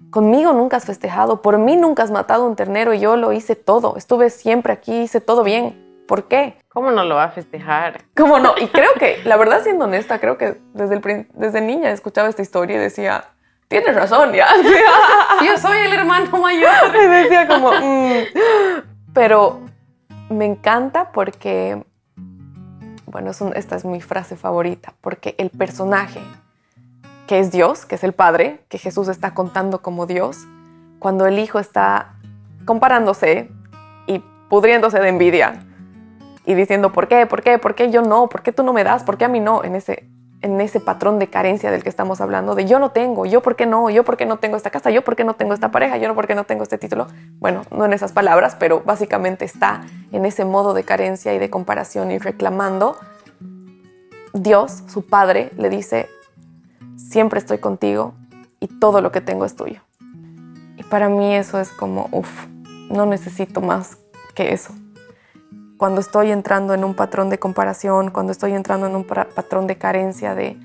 Conmigo 0.09 0.53
nunca 0.53 0.77
has 0.77 0.85
festejado, 0.85 1.43
por 1.43 1.59
mí 1.59 1.77
nunca 1.77 2.01
has 2.01 2.09
matado 2.09 2.47
un 2.47 2.55
ternero 2.55 2.93
y 2.93 2.99
yo 2.99 3.15
lo 3.15 3.31
hice 3.31 3.55
todo. 3.55 3.95
Estuve 3.95 4.31
siempre 4.31 4.73
aquí, 4.73 5.01
hice 5.01 5.21
todo 5.21 5.43
bien. 5.43 5.88
¿Por 6.09 6.27
qué? 6.27 6.57
¿Cómo 6.69 6.89
no 6.89 7.03
lo 7.03 7.17
va 7.17 7.25
a 7.25 7.29
festejar? 7.29 8.01
¿Cómo 8.17 8.39
no? 8.39 8.55
Y 8.59 8.65
creo 8.69 8.91
que, 8.97 9.21
la 9.25 9.37
verdad, 9.37 9.61
siendo 9.61 9.85
honesta, 9.85 10.19
creo 10.19 10.39
que 10.39 10.59
desde, 10.73 10.95
el, 10.95 11.27
desde 11.35 11.61
niña 11.61 11.91
escuchaba 11.91 12.27
esta 12.27 12.41
historia 12.41 12.77
y 12.77 12.79
decía, 12.79 13.25
tienes 13.67 13.93
razón, 13.93 14.33
ya. 14.33 14.47
Yo 15.45 15.55
soy 15.59 15.77
el 15.77 15.93
hermano 15.93 16.35
mayor. 16.39 16.95
Y 16.95 17.05
decía 17.05 17.47
como, 17.47 17.71
mm". 17.73 18.23
pero 19.13 19.61
me 20.31 20.45
encanta 20.45 21.11
porque, 21.11 21.83
bueno, 23.05 23.29
esta 23.53 23.75
es 23.75 23.85
mi 23.85 24.01
frase 24.01 24.35
favorita, 24.35 24.95
porque 25.01 25.35
el 25.37 25.51
personaje 25.51 26.21
que 27.27 27.37
es 27.37 27.51
Dios, 27.51 27.85
que 27.85 27.93
es 27.93 28.03
el 28.03 28.13
Padre, 28.13 28.61
que 28.67 28.79
Jesús 28.79 29.09
está 29.09 29.35
contando 29.35 29.83
como 29.83 30.07
Dios, 30.07 30.39
cuando 30.97 31.27
el 31.27 31.37
Hijo 31.37 31.59
está 31.59 32.15
comparándose 32.65 33.51
y 34.07 34.23
pudriéndose 34.49 34.99
de 34.99 35.09
envidia 35.09 35.65
y 36.49 36.55
diciendo, 36.55 36.91
¿por 36.91 37.07
qué? 37.07 37.27
¿Por 37.27 37.43
qué? 37.43 37.59
¿Por 37.59 37.75
qué 37.75 37.91
yo 37.91 38.01
no? 38.01 38.27
¿Por 38.27 38.41
qué 38.41 38.51
tú 38.51 38.63
no 38.63 38.73
me 38.73 38.83
das? 38.83 39.03
¿Por 39.03 39.19
qué 39.19 39.25
a 39.25 39.27
mí 39.27 39.39
no? 39.39 39.63
En 39.63 39.75
ese, 39.75 40.09
en 40.41 40.59
ese 40.59 40.79
patrón 40.79 41.19
de 41.19 41.27
carencia 41.27 41.69
del 41.69 41.83
que 41.83 41.89
estamos 41.89 42.21
hablando, 42.21 42.55
de 42.55 42.65
yo 42.65 42.79
no 42.79 42.89
tengo, 42.89 43.27
yo 43.27 43.43
por 43.43 43.55
qué 43.55 43.67
no, 43.67 43.91
yo 43.91 44.03
por 44.03 44.17
qué 44.17 44.25
no 44.25 44.37
tengo 44.37 44.57
esta 44.57 44.71
casa, 44.71 44.89
yo 44.89 45.03
por 45.03 45.15
qué 45.15 45.23
no 45.23 45.35
tengo 45.35 45.53
esta 45.53 45.69
pareja, 45.69 45.97
yo 45.97 46.07
no 46.07 46.15
por 46.15 46.25
qué 46.25 46.33
no 46.33 46.45
tengo 46.45 46.63
este 46.63 46.79
título. 46.79 47.05
Bueno, 47.37 47.61
no 47.69 47.85
en 47.85 47.93
esas 47.93 48.13
palabras, 48.13 48.55
pero 48.59 48.81
básicamente 48.81 49.45
está 49.45 49.81
en 50.11 50.25
ese 50.25 50.43
modo 50.43 50.73
de 50.73 50.83
carencia 50.83 51.35
y 51.35 51.37
de 51.37 51.51
comparación 51.51 52.09
y 52.09 52.17
reclamando. 52.17 52.97
Dios, 54.33 54.81
su 54.87 55.05
Padre, 55.05 55.51
le 55.55 55.69
dice, 55.69 56.09
siempre 56.97 57.37
estoy 57.37 57.59
contigo 57.59 58.15
y 58.59 58.79
todo 58.79 59.01
lo 59.01 59.11
que 59.11 59.21
tengo 59.21 59.45
es 59.45 59.55
tuyo. 59.55 59.81
Y 60.77 60.81
para 60.81 61.09
mí 61.09 61.35
eso 61.35 61.59
es 61.59 61.69
como, 61.69 62.09
uff, 62.11 62.47
no 62.89 63.05
necesito 63.05 63.61
más 63.61 63.99
que 64.33 64.51
eso. 64.51 64.73
Cuando 65.79 66.01
estoy 66.01 66.29
entrando 66.31 66.73
en 66.73 66.83
un 66.83 66.93
patrón 66.93 67.29
de 67.29 67.39
comparación, 67.39 68.11
cuando 68.11 68.33
estoy 68.33 68.51
entrando 68.51 68.87
en 68.87 68.97
un 68.97 69.05
patrón 69.05 69.65
de 69.65 69.77
carencia 69.77 70.35
de, 70.35 70.57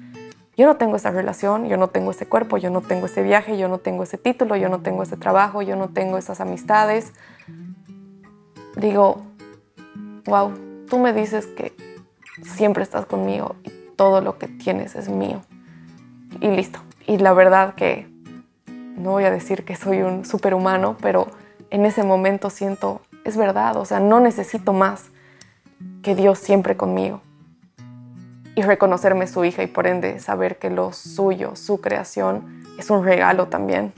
yo 0.57 0.67
no 0.67 0.75
tengo 0.75 0.97
esa 0.97 1.13
relación, 1.13 1.69
yo 1.69 1.77
no 1.77 1.87
tengo 1.87 2.11
ese 2.11 2.27
cuerpo, 2.27 2.57
yo 2.57 2.69
no 2.69 2.81
tengo 2.81 3.07
ese 3.07 3.23
viaje, 3.23 3.57
yo 3.57 3.69
no 3.69 3.79
tengo 3.79 4.03
ese 4.03 4.19
título, 4.19 4.57
yo 4.57 4.69
no 4.69 4.81
tengo 4.81 5.05
ese 5.05 5.17
trabajo, 5.17 5.63
yo 5.63 5.77
no 5.77 5.91
tengo 5.91 6.19
esas 6.19 6.41
amistades, 6.41 7.13
digo, 8.75 9.23
wow, 10.25 10.53
tú 10.91 10.99
me 10.99 11.13
dices 11.13 11.47
que 11.47 11.77
siempre 12.43 12.83
estás 12.83 13.07
conmigo 13.07 13.55
y 13.63 13.71
todo 13.95 14.21
lo 14.21 14.37
que 14.37 14.49
tienes 14.49 14.97
es 14.97 15.09
mío 15.09 15.43
y 16.41 16.49
listo. 16.49 16.81
Y 17.07 17.19
la 17.19 17.35
verdad 17.35 17.77
que 17.77 18.09
no 18.67 19.13
voy 19.13 19.27
a 19.27 19.31
decir 19.31 19.65
que 19.65 19.77
soy 19.77 20.03
un 20.03 20.25
superhumano, 20.25 20.97
pero 21.01 21.29
en 21.71 21.87
ese 21.87 22.03
momento 22.03 22.51
siento, 22.51 23.01
es 23.25 23.37
verdad, 23.37 23.77
o 23.77 23.85
sea, 23.85 24.01
no 24.01 24.21
necesito 24.21 24.73
más 24.73 25.11
que 26.03 26.15
Dios 26.15 26.39
siempre 26.39 26.77
conmigo. 26.77 27.21
Y 28.55 28.63
reconocerme 28.63 29.27
su 29.27 29.45
hija 29.45 29.63
y 29.63 29.67
por 29.67 29.87
ende 29.87 30.21
saber 30.21 30.59
que 30.59 30.71
lo 30.71 30.93
suyo, 30.93 31.57
su 31.57 31.81
creación, 31.81 32.63
es 32.79 32.91
un 32.91 33.05
regalo 33.05 33.49
también. 33.49 33.93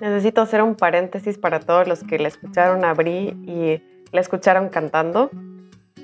Necesito 0.00 0.42
hacer 0.42 0.62
un 0.62 0.74
paréntesis 0.74 1.38
para 1.38 1.60
todos 1.60 1.86
los 1.86 2.02
que 2.02 2.18
la 2.18 2.28
escucharon 2.28 2.84
a 2.84 2.94
y 3.00 3.82
la 4.10 4.20
escucharon 4.20 4.68
cantando. 4.68 5.30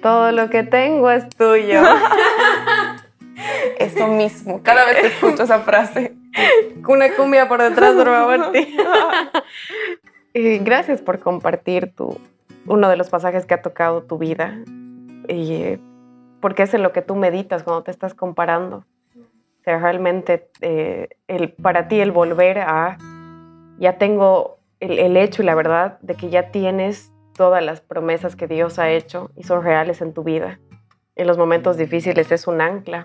Todo 0.03 0.31
lo 0.31 0.49
que 0.49 0.63
tengo 0.63 1.11
es 1.11 1.29
tuyo. 1.31 1.83
Eso 3.79 4.07
mismo, 4.09 4.61
cada 4.63 4.85
vez 4.85 5.01
que 5.01 5.07
escucho 5.09 5.43
esa 5.45 5.61
frase. 5.61 6.15
Una 6.87 7.11
cumbia 7.15 7.49
por 7.49 7.63
detrás, 7.63 7.95
por 7.95 8.07
favor. 8.07 8.53
gracias 10.35 11.01
por 11.01 11.19
compartir 11.19 11.93
tu, 11.95 12.21
uno 12.71 12.89
de 12.89 12.97
los 12.97 13.11
pasajes 13.11 13.47
que 13.47 13.55
ha 13.55 13.63
tocado 13.63 14.05
tu 14.05 14.17
vida. 14.17 14.63
Y, 15.29 15.79
porque 16.41 16.63
es 16.63 16.73
en 16.73 16.83
lo 16.83 16.93
que 16.93 17.03
tú 17.03 17.17
meditas 17.17 17.65
cuando 17.65 17.83
te 17.83 17.91
estás 17.91 18.15
comparando. 18.15 18.85
O 19.17 19.63
sea, 19.65 19.79
realmente 19.79 20.49
eh, 20.61 21.09
el, 21.27 21.53
para 21.53 21.89
ti 21.89 22.01
el 22.01 22.13
volver 22.13 22.61
a, 22.61 22.97
ya 23.79 23.99
tengo 23.99 24.59
el, 24.79 25.17
hecho 25.17 25.43
y 25.43 25.47
la 25.47 25.55
verdad 25.55 25.99
de 26.01 26.15
que 26.15 26.31
ya 26.31 26.51
tienes 26.51 27.13
todas 27.37 27.63
las 27.63 27.81
promesas 27.81 28.37
que 28.37 28.47
Dios 28.47 28.79
ha 28.79 28.89
hecho 28.89 29.31
y 29.37 29.43
son 29.43 29.63
reales 29.63 30.01
en 30.01 30.15
tu 30.15 30.23
vida. 30.23 30.61
En 31.17 31.27
los 31.27 31.37
momentos 31.37 31.77
difíciles 31.77 32.31
es 32.31 32.47
un 32.47 32.61
ancla 32.61 33.05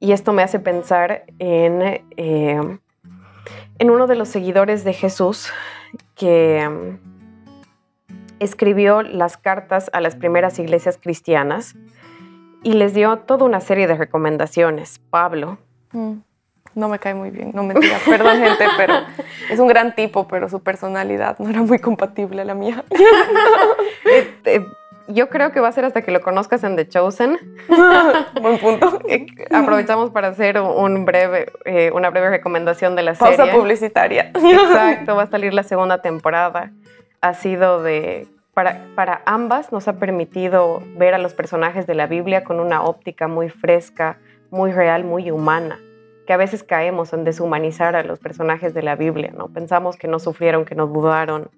y 0.00 0.12
esto 0.12 0.32
me 0.32 0.42
hace 0.42 0.58
pensar 0.58 1.24
en, 1.38 1.80
eh, 2.16 2.78
en 3.78 3.90
uno 3.90 4.06
de 4.06 4.16
los 4.16 4.28
seguidores 4.28 4.84
de 4.84 4.92
Jesús 4.92 5.50
que 6.14 6.98
escribió 8.44 9.02
las 9.02 9.36
cartas 9.36 9.90
a 9.92 10.00
las 10.00 10.16
primeras 10.16 10.58
iglesias 10.58 10.98
cristianas 11.00 11.74
y 12.62 12.74
les 12.74 12.94
dio 12.94 13.18
toda 13.18 13.44
una 13.44 13.60
serie 13.60 13.86
de 13.86 13.94
recomendaciones. 13.94 15.00
Pablo. 15.10 15.58
Mm, 15.92 16.14
no 16.74 16.88
me 16.88 16.98
cae 16.98 17.14
muy 17.14 17.30
bien, 17.30 17.52
no 17.54 17.62
mentira, 17.62 17.98
perdón 18.04 18.38
gente, 18.38 18.66
pero 18.76 18.94
es 19.50 19.58
un 19.58 19.68
gran 19.68 19.94
tipo, 19.94 20.26
pero 20.26 20.48
su 20.48 20.60
personalidad 20.60 21.38
no 21.38 21.50
era 21.50 21.62
muy 21.62 21.78
compatible 21.78 22.42
a 22.42 22.44
la 22.44 22.54
mía. 22.54 22.84
Este, 24.04 24.64
yo 25.08 25.28
creo 25.28 25.52
que 25.52 25.60
va 25.60 25.68
a 25.68 25.72
ser 25.72 25.84
hasta 25.84 26.02
que 26.02 26.10
lo 26.10 26.20
conozcas 26.20 26.64
en 26.64 26.76
The 26.76 26.88
Chosen. 26.88 27.38
Buen 28.40 28.58
punto. 28.58 29.00
Eh, 29.08 29.26
aprovechamos 29.50 30.10
para 30.10 30.28
hacer 30.28 30.58
un 30.58 31.04
breve, 31.04 31.52
eh, 31.64 31.90
una 31.92 32.10
breve 32.10 32.30
recomendación 32.30 32.96
de 32.96 33.02
la 33.02 33.14
serie. 33.14 33.36
Pausa 33.36 33.52
publicitaria. 33.52 34.30
Exacto, 34.34 35.16
va 35.16 35.24
a 35.24 35.26
salir 35.26 35.52
la 35.52 35.62
segunda 35.62 36.00
temporada. 36.00 36.70
Ha 37.20 37.34
sido 37.34 37.82
de... 37.82 38.28
Para, 38.54 38.86
para 38.94 39.22
ambas 39.26 39.72
nos 39.72 39.88
ha 39.88 39.98
permitido 39.98 40.82
ver 40.96 41.14
a 41.14 41.18
los 41.18 41.34
personajes 41.34 41.86
de 41.86 41.94
la 41.94 42.06
Biblia 42.06 42.44
con 42.44 42.60
una 42.60 42.82
óptica 42.82 43.26
muy 43.26 43.48
fresca, 43.48 44.18
muy 44.50 44.72
real, 44.72 45.04
muy 45.04 45.30
humana 45.30 45.78
que 46.26 46.32
a 46.32 46.38
veces 46.38 46.62
caemos 46.62 47.12
en 47.12 47.24
deshumanizar 47.24 47.96
a 47.96 48.02
los 48.02 48.18
personajes 48.18 48.72
de 48.72 48.82
la 48.82 48.96
Biblia, 48.96 49.30
¿no? 49.36 49.48
Pensamos 49.48 49.98
que 49.98 50.08
no 50.08 50.18
sufrieron, 50.18 50.64
que 50.64 50.74
no 50.74 50.86
dudaron, 50.86 51.50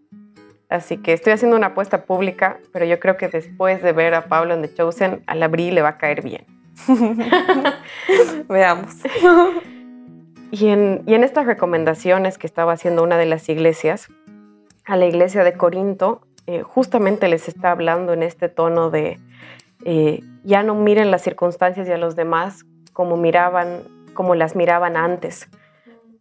Así 0.69 0.97
que 0.97 1.13
estoy 1.13 1.33
haciendo 1.33 1.57
una 1.57 1.69
apuesta 1.69 2.05
pública, 2.05 2.59
pero 2.73 2.85
yo 2.85 2.99
creo 2.99 3.17
que 3.17 3.29
después 3.29 3.83
de 3.83 3.93
ver 3.93 4.15
a 4.15 4.27
Pablo 4.27 4.55
en 4.55 4.63
The 4.63 4.75
Chosen, 4.75 5.23
al 5.27 5.43
abrir 5.43 5.73
le 5.73 5.83
va 5.83 5.91
a 5.91 5.99
caer 5.99 6.23
bien. 6.23 6.45
Veamos. 8.49 8.95
Y 10.51 10.69
en, 10.69 11.05
estas 11.07 11.47
recomendaciones 11.47 12.37
que 12.37 12.47
estaba 12.47 12.73
haciendo 12.73 13.05
una 13.05 13.17
de 13.17 13.27
las 13.27 13.49
iglesias, 13.49 14.09
a 14.85 14.97
la 14.97 15.07
iglesia 15.07 15.45
de 15.45 15.53
Corinto, 15.53 16.26
eh, 16.47 16.63
justamente 16.63 17.29
les 17.29 17.49
está 17.49 17.71
hablando 17.71 18.13
en 18.13 18.23
este 18.23 18.49
tono 18.49 18.91
de 18.91 19.19
eh, 19.85 20.23
ya 20.45 20.63
no 20.63 20.75
miren 20.75 21.11
las 21.11 21.23
circunstancias 21.23 21.89
y 21.89 21.93
a 21.93 21.99
los 21.99 22.17
demás 22.17 22.65
como 22.93 23.17
miraban, 23.17 23.83
como 24.15 24.35
las 24.35 24.57
miraban 24.57 24.97
antes, 24.97 25.49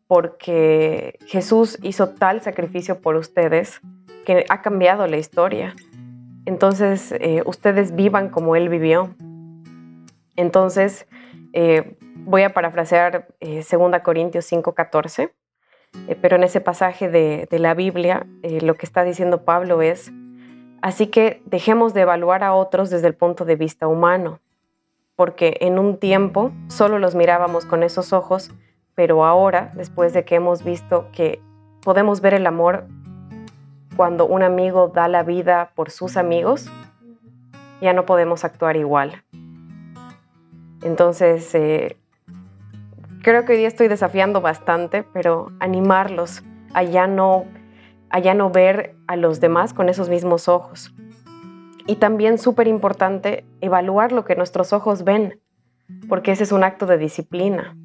porque 0.08 1.18
Jesús 1.26 1.80
hizo 1.82 2.10
tal 2.10 2.42
sacrificio 2.42 3.00
por 3.00 3.16
ustedes 3.16 3.82
que 4.26 4.46
ha 4.50 4.62
cambiado 4.62 5.08
la 5.08 5.18
historia. 5.18 5.76
Entonces, 6.46 7.12
eh, 7.14 7.42
ustedes 7.46 7.96
vivan 7.96 8.30
como 8.30 8.56
Él 8.56 8.70
vivió. 8.70 9.16
Entonces, 10.36 11.08
voy 12.26 12.42
a 12.42 12.54
parafrasear 12.54 13.28
2 13.40 13.74
eh, 13.74 14.02
Corintios 14.04 14.46
5:14, 14.52 15.32
eh, 16.08 16.18
pero 16.20 16.36
en 16.36 16.44
ese 16.44 16.62
pasaje 16.62 17.10
de, 17.10 17.48
la 17.52 17.74
Biblia 17.74 18.26
eh, 18.44 18.62
lo 18.62 18.76
que 18.76 18.86
está 18.86 19.04
diciendo 19.04 19.44
Pablo 19.44 19.82
es, 19.82 20.12
así 20.82 21.08
que 21.08 21.42
dejemos 21.46 21.94
de 21.94 22.02
evaluar 22.02 22.44
a 22.44 22.54
otros 22.54 22.90
desde 22.90 23.08
el 23.08 23.16
punto 23.16 23.46
de 23.46 23.56
vista 23.56 23.88
humano, 23.88 24.40
porque 25.16 25.58
en 25.62 25.80
un 25.80 25.98
tiempo 25.98 26.52
solo 26.68 27.00
los 27.00 27.16
mirábamos 27.16 27.66
con 27.66 27.84
esos 27.84 28.14
ojos, 28.14 28.52
pero 28.96 29.26
ahora, 29.26 29.72
después 29.76 30.14
de 30.14 30.26
que 30.26 30.36
hemos 30.36 30.64
visto 30.64 31.08
que 31.12 31.42
podemos 31.82 32.22
ver 32.22 32.34
el 32.34 32.48
amor 32.48 32.86
cuando 33.96 34.26
un 34.26 34.44
amigo 34.44 34.90
da 34.90 35.08
la 35.08 35.24
vida 35.24 35.72
por 35.76 35.90
sus 35.90 36.18
amigos, 36.18 36.70
ya 37.82 37.94
no 37.94 38.06
podemos 38.06 38.44
actuar 38.44 38.78
igual. 38.78 39.24
Entonces, 40.82 41.54
eh, 41.56 41.98
creo 43.26 43.44
que 43.44 43.54
hoy 43.54 43.58
día 43.58 43.68
estoy 43.68 43.88
desafiando 43.88 44.40
bastante, 44.40 45.02
pero 45.02 45.52
animarlos 45.60 46.44
a 46.76 46.84
ya 46.84 47.08
no, 47.08 47.46
a 48.12 48.20
no 48.36 48.52
ver 48.52 48.94
a 49.08 49.16
los 49.16 49.40
demás 49.40 49.74
con 49.74 49.90
esos 49.90 50.10
mismos 50.10 50.48
ojos. 50.48 50.94
Y 51.88 51.96
también 51.96 52.38
súper 52.38 52.68
importante 52.68 53.44
evaluar 53.62 54.12
lo 54.12 54.26
que 54.26 54.36
nuestros 54.36 54.74
ojos 54.74 55.04
ven, 55.04 55.42
porque 56.08 56.34
ese 56.34 56.44
es 56.44 56.52
un 56.52 56.64
acto 56.64 56.86
de 56.86 57.00
disciplina. 57.00 57.76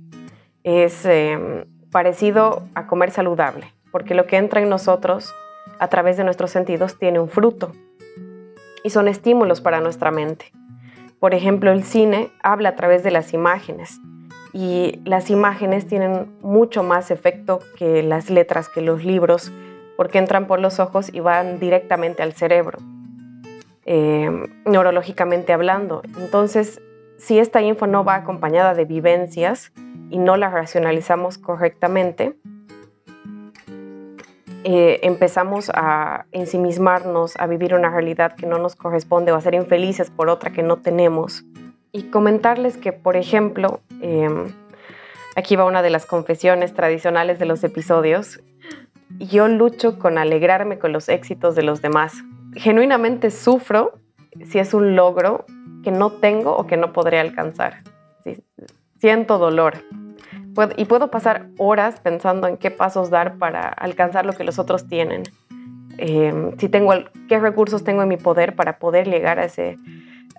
Es 0.62 1.06
em, 1.06 1.64
parecido 1.90 2.64
a 2.74 2.86
comer 2.86 3.10
saludable, 3.10 3.72
porque 3.90 4.14
lo 4.14 4.26
que 4.26 4.36
entra 4.36 4.60
en 4.60 4.68
nosotros 4.68 5.34
a 5.78 5.88
través 5.88 6.18
de 6.18 6.24
nuestros 6.24 6.50
sentidos 6.50 6.98
tiene 6.98 7.18
un 7.18 7.30
fruto 7.30 7.72
y 8.84 8.90
son 8.90 9.08
estímulos 9.08 9.62
para 9.62 9.80
nuestra 9.80 10.10
mente. 10.10 10.52
Por 11.18 11.32
ejemplo, 11.32 11.72
el 11.72 11.82
cine 11.82 12.30
habla 12.42 12.68
a 12.70 12.76
través 12.76 13.02
de 13.02 13.10
las 13.10 13.32
imágenes 13.32 14.00
y 14.52 15.00
las 15.04 15.30
imágenes 15.30 15.86
tienen 15.86 16.36
mucho 16.42 16.82
más 16.82 17.10
efecto 17.10 17.60
que 17.76 18.02
las 18.02 18.30
letras, 18.30 18.68
que 18.68 18.80
los 18.80 19.04
libros, 19.04 19.52
porque 19.96 20.18
entran 20.18 20.46
por 20.46 20.60
los 20.60 20.80
ojos 20.80 21.12
y 21.12 21.20
van 21.20 21.60
directamente 21.60 22.22
al 22.22 22.32
cerebro, 22.32 22.78
eh, 23.86 24.30
neurológicamente 24.64 25.52
hablando. 25.52 26.02
Entonces, 26.18 26.80
si 27.18 27.38
esta 27.38 27.60
info 27.60 27.86
no 27.86 28.04
va 28.04 28.16
acompañada 28.16 28.74
de 28.74 28.86
vivencias 28.86 29.72
y 30.08 30.18
no 30.18 30.36
la 30.36 30.50
racionalizamos 30.50 31.38
correctamente, 31.38 32.36
eh, 34.64 35.00
empezamos 35.02 35.70
a 35.74 36.26
ensimismarnos, 36.32 37.34
a 37.38 37.46
vivir 37.46 37.74
una 37.74 37.90
realidad 37.90 38.36
que 38.36 38.46
no 38.46 38.58
nos 38.58 38.76
corresponde 38.76 39.32
o 39.32 39.36
a 39.36 39.40
ser 39.40 39.54
infelices 39.54 40.10
por 40.10 40.28
otra 40.28 40.50
que 40.50 40.62
no 40.62 40.78
tenemos. 40.78 41.44
Y 41.92 42.04
comentarles 42.04 42.76
que, 42.76 42.92
por 42.92 43.16
ejemplo, 43.16 43.80
em, 44.00 44.46
aquí 45.36 45.56
va 45.56 45.64
una 45.64 45.82
de 45.82 45.90
las 45.90 46.06
confesiones 46.06 46.74
tradicionales 46.74 47.38
de 47.38 47.46
los 47.46 47.64
episodios, 47.64 48.40
yo 49.18 49.48
lucho 49.48 49.98
con 49.98 50.18
alegrarme 50.18 50.78
con 50.78 50.92
los 50.92 51.08
éxitos 51.08 51.54
de 51.54 51.62
los 51.62 51.82
demás. 51.82 52.14
Genuinamente 52.54 53.30
sufro 53.30 53.98
si 54.46 54.58
es 54.58 54.72
un 54.72 54.94
logro 54.94 55.44
que 55.82 55.90
no 55.90 56.12
tengo 56.12 56.56
o 56.56 56.66
que 56.66 56.76
no 56.76 56.92
podré 56.92 57.18
alcanzar. 57.18 57.82
Siento 58.98 59.38
dolor 59.38 59.78
y 60.76 60.84
puedo 60.84 61.10
pasar 61.10 61.48
horas 61.58 62.00
pensando 62.00 62.46
en 62.46 62.56
qué 62.56 62.70
pasos 62.70 63.10
dar 63.10 63.36
para 63.38 63.68
alcanzar 63.68 64.26
lo 64.26 64.32
que 64.32 64.44
los 64.44 64.58
otros 64.58 64.86
tienen. 64.88 65.22
Em, 65.98 66.56
si 66.58 66.68
tengo, 66.68 66.92
qué 67.28 67.38
recursos 67.38 67.84
tengo 67.84 68.02
en 68.02 68.08
mi 68.08 68.16
poder 68.16 68.54
para 68.54 68.78
poder 68.78 69.08
llegar 69.08 69.38
a 69.38 69.44
ese, 69.44 69.78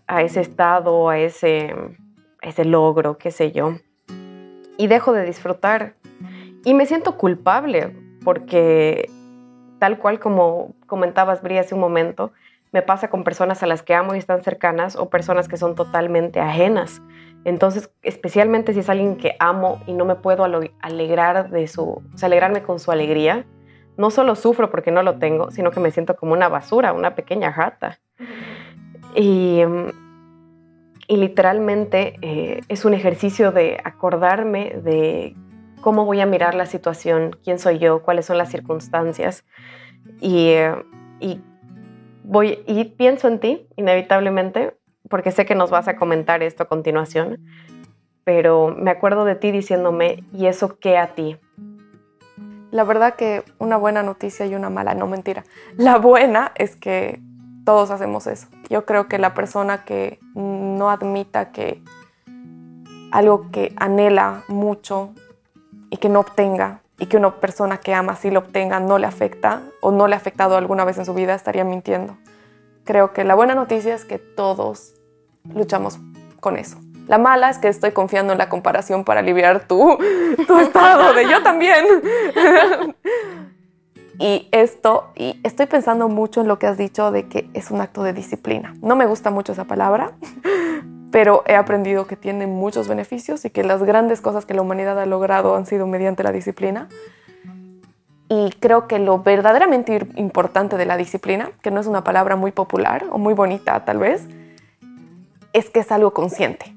a 0.07 0.21
ese 0.21 0.41
estado, 0.41 1.09
a 1.09 1.17
ese, 1.19 1.73
ese 2.41 2.65
logro, 2.65 3.17
qué 3.17 3.31
sé 3.31 3.51
yo. 3.51 3.75
Y 4.77 4.87
dejo 4.87 5.13
de 5.13 5.25
disfrutar. 5.25 5.95
Y 6.63 6.73
me 6.73 6.85
siento 6.85 7.17
culpable 7.17 7.95
porque 8.23 9.09
tal 9.79 9.97
cual 9.97 10.19
como 10.19 10.75
comentabas, 10.85 11.41
Bri, 11.41 11.57
hace 11.57 11.73
un 11.73 11.81
momento, 11.81 12.31
me 12.71 12.81
pasa 12.81 13.09
con 13.09 13.23
personas 13.23 13.63
a 13.63 13.67
las 13.67 13.83
que 13.83 13.93
amo 13.93 14.15
y 14.15 14.17
están 14.17 14.43
cercanas 14.43 14.95
o 14.95 15.09
personas 15.09 15.47
que 15.47 15.57
son 15.57 15.75
totalmente 15.75 16.39
ajenas. 16.39 17.01
Entonces, 17.43 17.91
especialmente 18.03 18.73
si 18.73 18.79
es 18.79 18.89
alguien 18.89 19.17
que 19.17 19.35
amo 19.39 19.81
y 19.87 19.93
no 19.93 20.05
me 20.05 20.15
puedo 20.15 20.45
alegrar 20.81 21.49
de 21.49 21.67
su, 21.67 22.03
alegrarme 22.21 22.61
con 22.61 22.79
su 22.79 22.91
alegría, 22.91 23.45
no 23.97 24.11
solo 24.11 24.35
sufro 24.35 24.69
porque 24.69 24.91
no 24.91 25.03
lo 25.03 25.17
tengo, 25.17 25.51
sino 25.51 25.71
que 25.71 25.79
me 25.79 25.91
siento 25.91 26.15
como 26.15 26.33
una 26.33 26.47
basura, 26.47 26.93
una 26.93 27.15
pequeña 27.15 27.51
rata. 27.51 27.99
Y, 29.15 29.61
y 31.07 31.17
literalmente 31.17 32.17
eh, 32.21 32.61
es 32.69 32.85
un 32.85 32.93
ejercicio 32.93 33.51
de 33.51 33.79
acordarme 33.83 34.75
de 34.83 35.35
cómo 35.81 36.05
voy 36.05 36.21
a 36.21 36.25
mirar 36.25 36.55
la 36.55 36.65
situación, 36.65 37.35
quién 37.43 37.59
soy 37.59 37.79
yo, 37.79 38.03
cuáles 38.03 38.25
son 38.25 38.37
las 38.37 38.49
circunstancias. 38.49 39.43
Eh, 40.21 40.73
y, 41.19 41.41
voy, 42.23 42.63
y 42.65 42.85
pienso 42.85 43.27
en 43.27 43.39
ti, 43.39 43.67
inevitablemente, 43.75 44.77
porque 45.09 45.31
sé 45.31 45.45
que 45.45 45.55
nos 45.55 45.69
vas 45.69 45.87
a 45.87 45.97
comentar 45.97 46.43
esto 46.43 46.63
a 46.63 46.67
continuación, 46.67 47.39
pero 48.23 48.73
me 48.77 48.91
acuerdo 48.91 49.25
de 49.25 49.35
ti 49.35 49.51
diciéndome, 49.51 50.23
¿y 50.31 50.45
eso 50.45 50.77
qué 50.79 50.97
a 50.97 51.13
ti? 51.15 51.37
La 52.71 52.85
verdad 52.85 53.15
que 53.15 53.43
una 53.59 53.75
buena 53.75 54.01
noticia 54.01 54.45
y 54.45 54.55
una 54.55 54.69
mala, 54.69 54.93
no 54.95 55.07
mentira. 55.07 55.43
La 55.75 55.97
buena 55.97 56.53
es 56.55 56.77
que 56.77 57.19
todos 57.65 57.91
hacemos 57.91 58.27
eso. 58.27 58.47
Yo 58.71 58.85
creo 58.85 59.09
que 59.09 59.17
la 59.17 59.33
persona 59.33 59.83
que 59.83 60.17
no 60.33 60.89
admita 60.89 61.51
que 61.51 61.83
algo 63.11 63.51
que 63.51 63.73
anhela 63.75 64.43
mucho 64.47 65.09
y 65.89 65.97
que 65.97 66.07
no 66.07 66.21
obtenga, 66.21 66.79
y 66.97 67.07
que 67.07 67.17
una 67.17 67.35
persona 67.35 67.81
que 67.81 67.93
ama 67.93 68.15
sí 68.15 68.31
lo 68.31 68.39
obtenga, 68.39 68.79
no 68.79 68.97
le 68.97 69.07
afecta 69.07 69.61
o 69.81 69.91
no 69.91 70.07
le 70.07 70.15
ha 70.15 70.17
afectado 70.17 70.55
alguna 70.55 70.85
vez 70.85 70.97
en 70.97 71.03
su 71.03 71.13
vida, 71.13 71.35
estaría 71.35 71.65
mintiendo. 71.65 72.15
Creo 72.85 73.11
que 73.11 73.25
la 73.25 73.35
buena 73.35 73.55
noticia 73.55 73.93
es 73.93 74.05
que 74.05 74.19
todos 74.19 74.93
luchamos 75.53 75.99
con 76.39 76.55
eso. 76.55 76.77
La 77.09 77.17
mala 77.17 77.49
es 77.49 77.57
que 77.57 77.67
estoy 77.67 77.91
confiando 77.91 78.31
en 78.31 78.39
la 78.39 78.47
comparación 78.47 79.03
para 79.03 79.19
aliviar 79.19 79.67
tu, 79.67 79.97
tu 80.47 80.59
estado 80.59 81.13
de 81.13 81.27
yo 81.27 81.43
también. 81.43 81.83
y 84.19 84.47
esto, 84.51 85.11
y 85.15 85.39
estoy 85.43 85.65
pensando 85.65 86.09
mucho 86.09 86.41
en 86.41 86.47
lo 86.47 86.59
que 86.59 86.67
has 86.67 86.77
dicho 86.77 87.11
de 87.11 87.27
que 87.27 87.49
es 87.53 87.71
un 87.71 87.81
acto 87.81 88.03
de 88.03 88.13
disciplina. 88.13 88.75
No 88.81 88.95
me 88.95 89.05
gusta 89.05 89.31
mucho 89.31 89.53
esa 89.53 89.65
palabra, 89.65 90.11
pero 91.11 91.43
he 91.47 91.55
aprendido 91.55 92.07
que 92.07 92.15
tiene 92.15 92.47
muchos 92.47 92.87
beneficios 92.87 93.45
y 93.45 93.49
que 93.49 93.63
las 93.63 93.83
grandes 93.83 94.21
cosas 94.21 94.45
que 94.45 94.53
la 94.53 94.61
humanidad 94.61 94.99
ha 94.99 95.05
logrado 95.05 95.55
han 95.55 95.65
sido 95.65 95.87
mediante 95.87 96.23
la 96.23 96.31
disciplina. 96.31 96.87
Y 98.29 98.51
creo 98.59 98.87
que 98.87 98.97
lo 98.97 99.19
verdaderamente 99.19 100.07
importante 100.15 100.77
de 100.77 100.85
la 100.85 100.95
disciplina, 100.95 101.51
que 101.61 101.69
no 101.69 101.81
es 101.81 101.87
una 101.87 102.03
palabra 102.03 102.37
muy 102.37 102.51
popular 102.51 103.05
o 103.11 103.17
muy 103.17 103.33
bonita 103.33 103.83
tal 103.83 103.97
vez, 103.97 104.25
es 105.51 105.69
que 105.69 105.81
es 105.81 105.91
algo 105.91 106.13
consciente. 106.13 106.73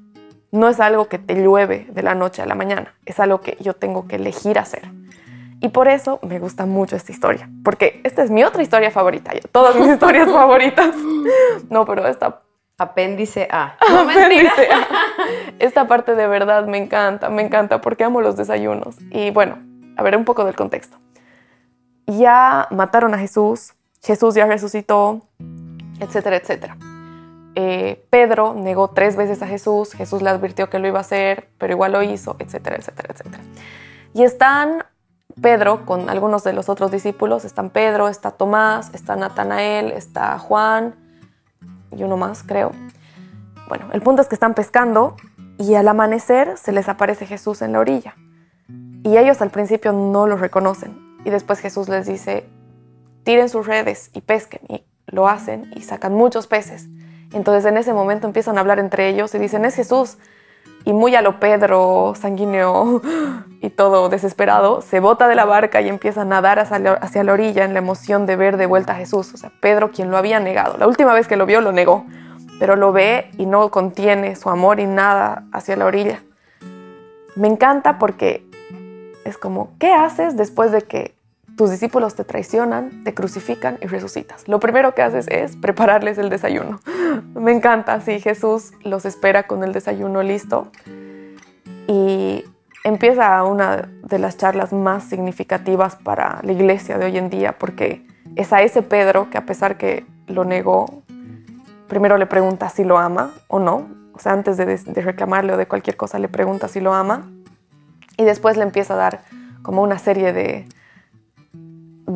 No 0.51 0.67
es 0.67 0.79
algo 0.79 1.07
que 1.07 1.17
te 1.17 1.35
llueve 1.35 1.87
de 1.91 2.03
la 2.03 2.15
noche 2.15 2.41
a 2.41 2.45
la 2.45 2.55
mañana, 2.55 2.93
es 3.05 3.19
algo 3.19 3.41
que 3.41 3.57
yo 3.61 3.73
tengo 3.73 4.07
que 4.07 4.17
elegir 4.17 4.59
hacer. 4.59 4.89
Y 5.61 5.69
por 5.69 5.87
eso 5.87 6.19
me 6.21 6.39
gusta 6.39 6.65
mucho 6.65 6.95
esta 6.95 7.11
historia, 7.11 7.49
porque 7.63 8.01
esta 8.03 8.23
es 8.23 8.29
mi 8.29 8.43
otra 8.43 8.61
historia 8.61 8.91
favorita, 8.91 9.31
todas 9.51 9.75
mis 9.75 9.87
historias 9.93 10.29
favoritas. 10.29 10.95
No, 11.69 11.85
pero 11.85 12.07
esta... 12.07 12.41
Apéndice 12.77 13.47
A. 13.49 13.77
Apéndice 13.79 14.67
A. 14.69 14.85
Esta 15.59 15.87
parte 15.87 16.13
de 16.13 16.27
verdad 16.27 16.67
me 16.67 16.77
encanta, 16.77 17.29
me 17.29 17.41
encanta 17.41 17.79
porque 17.79 18.03
amo 18.03 18.19
los 18.19 18.35
desayunos. 18.35 18.97
Y 19.11 19.31
bueno, 19.31 19.59
a 19.95 20.03
ver 20.03 20.17
un 20.17 20.25
poco 20.25 20.43
del 20.43 20.55
contexto. 20.55 20.97
Ya 22.05 22.67
mataron 22.71 23.13
a 23.13 23.17
Jesús, 23.17 23.75
Jesús 24.03 24.35
ya 24.35 24.45
resucitó, 24.45 25.21
etcétera, 26.01 26.35
etcétera. 26.35 26.77
Eh, 27.55 28.05
Pedro 28.09 28.53
negó 28.53 28.89
tres 28.89 29.15
veces 29.15 29.41
a 29.41 29.47
Jesús, 29.47 29.93
Jesús 29.93 30.21
le 30.21 30.29
advirtió 30.29 30.69
que 30.69 30.77
lo 30.77 30.87
iba 30.87 30.97
a 30.97 31.01
hacer, 31.01 31.47
pero 31.57 31.71
igual 31.71 31.93
lo 31.93 32.03
hizo, 32.03 32.35
etcétera, 32.39 32.75
etcétera, 32.75 33.13
etcétera. 33.13 33.43
Y 34.13 34.23
están 34.23 34.83
Pedro 35.41 35.85
con 35.85 36.09
algunos 36.09 36.43
de 36.43 36.53
los 36.53 36.69
otros 36.69 36.91
discípulos, 36.91 37.45
están 37.45 37.69
Pedro, 37.69 38.07
está 38.07 38.31
Tomás, 38.31 38.91
está 38.93 39.15
Natanael, 39.15 39.91
está 39.91 40.39
Juan 40.39 40.95
y 41.91 42.03
uno 42.03 42.17
más, 42.17 42.43
creo. 42.43 42.71
Bueno, 43.67 43.87
el 43.93 44.01
punto 44.01 44.21
es 44.21 44.27
que 44.27 44.35
están 44.35 44.53
pescando 44.53 45.15
y 45.57 45.75
al 45.75 45.87
amanecer 45.87 46.57
se 46.57 46.71
les 46.71 46.87
aparece 46.89 47.25
Jesús 47.25 47.61
en 47.61 47.73
la 47.73 47.79
orilla. 47.79 48.15
Y 49.03 49.17
ellos 49.17 49.41
al 49.41 49.51
principio 49.51 49.91
no 49.93 50.27
lo 50.27 50.37
reconocen. 50.37 51.17
Y 51.25 51.29
después 51.29 51.59
Jesús 51.59 51.89
les 51.89 52.07
dice, 52.07 52.47
tiren 53.23 53.49
sus 53.49 53.65
redes 53.67 54.09
y 54.13 54.21
pesquen. 54.21 54.61
Y 54.67 54.85
lo 55.07 55.27
hacen 55.27 55.71
y 55.75 55.81
sacan 55.81 56.13
muchos 56.13 56.47
peces. 56.47 56.87
Entonces 57.33 57.65
en 57.65 57.77
ese 57.77 57.93
momento 57.93 58.27
empiezan 58.27 58.57
a 58.57 58.61
hablar 58.61 58.79
entre 58.79 59.09
ellos 59.09 59.33
y 59.35 59.39
dicen, 59.39 59.65
es 59.65 59.75
Jesús. 59.75 60.17
Y 60.85 60.93
muy 60.93 61.15
a 61.15 61.23
lo 61.23 61.39
Pedro, 61.39 62.13
sanguíneo 62.15 63.01
y 63.59 63.71
todo 63.71 64.07
desesperado, 64.07 64.81
se 64.81 64.99
bota 64.99 65.27
de 65.27 65.33
la 65.33 65.45
barca 65.45 65.81
y 65.81 65.89
empieza 65.89 66.21
a 66.21 66.25
nadar 66.25 66.59
hacia 66.59 67.23
la 67.23 67.33
orilla 67.33 67.65
en 67.65 67.73
la 67.73 67.79
emoción 67.79 68.27
de 68.27 68.35
ver 68.35 68.57
de 68.57 68.67
vuelta 68.67 68.93
a 68.93 68.95
Jesús. 68.95 69.33
O 69.33 69.37
sea, 69.37 69.51
Pedro, 69.61 69.91
quien 69.91 70.11
lo 70.11 70.17
había 70.17 70.39
negado. 70.39 70.77
La 70.77 70.87
última 70.87 71.13
vez 71.13 71.27
que 71.27 71.37
lo 71.37 71.47
vio, 71.47 71.59
lo 71.59 71.71
negó. 71.71 72.05
Pero 72.59 72.75
lo 72.75 72.91
ve 72.91 73.31
y 73.37 73.47
no 73.47 73.69
contiene 73.71 74.35
su 74.35 74.49
amor 74.49 74.79
y 74.79 74.85
nada 74.85 75.45
hacia 75.51 75.75
la 75.75 75.85
orilla. 75.85 76.21
Me 77.35 77.47
encanta 77.47 77.97
porque 77.97 78.45
es 79.25 79.37
como, 79.37 79.71
¿qué 79.79 79.91
haces 79.91 80.37
después 80.37 80.71
de 80.71 80.83
que 80.83 81.15
tus 81.55 81.71
discípulos 81.71 82.15
te 82.15 82.23
traicionan, 82.23 83.03
te 83.03 83.13
crucifican 83.13 83.77
y 83.81 83.87
resucitas? 83.87 84.47
Lo 84.47 84.59
primero 84.59 84.93
que 84.93 85.01
haces 85.01 85.27
es 85.29 85.55
prepararles 85.55 86.17
el 86.17 86.29
desayuno. 86.29 86.79
Me 87.33 87.51
encanta, 87.51 87.99
sí, 88.01 88.19
Jesús 88.19 88.71
los 88.83 89.05
espera 89.05 89.43
con 89.43 89.63
el 89.63 89.71
desayuno 89.71 90.21
listo 90.21 90.67
y 91.87 92.43
empieza 92.83 93.43
una 93.43 93.89
de 94.03 94.19
las 94.19 94.37
charlas 94.37 94.73
más 94.73 95.03
significativas 95.05 95.95
para 95.95 96.39
la 96.43 96.51
iglesia 96.51 96.97
de 96.97 97.05
hoy 97.05 97.17
en 97.17 97.29
día 97.29 97.57
porque 97.57 98.05
es 98.35 98.51
a 98.53 98.61
ese 98.61 98.81
Pedro 98.81 99.29
que 99.29 99.37
a 99.37 99.45
pesar 99.45 99.77
que 99.77 100.05
lo 100.27 100.43
negó, 100.43 101.03
primero 101.87 102.17
le 102.17 102.25
pregunta 102.25 102.69
si 102.69 102.83
lo 102.83 102.97
ama 102.97 103.33
o 103.47 103.59
no, 103.59 103.87
o 104.13 104.19
sea, 104.19 104.33
antes 104.33 104.57
de, 104.57 104.65
de 104.65 105.01
reclamarle 105.01 105.53
o 105.53 105.57
de 105.57 105.67
cualquier 105.67 105.97
cosa 105.97 106.19
le 106.19 106.27
pregunta 106.27 106.67
si 106.67 106.79
lo 106.79 106.93
ama 106.93 107.29
y 108.17 108.23
después 108.23 108.57
le 108.57 108.63
empieza 108.63 108.93
a 108.93 108.97
dar 108.97 109.21
como 109.61 109.81
una 109.81 109.99
serie 109.99 110.31
de, 110.31 110.67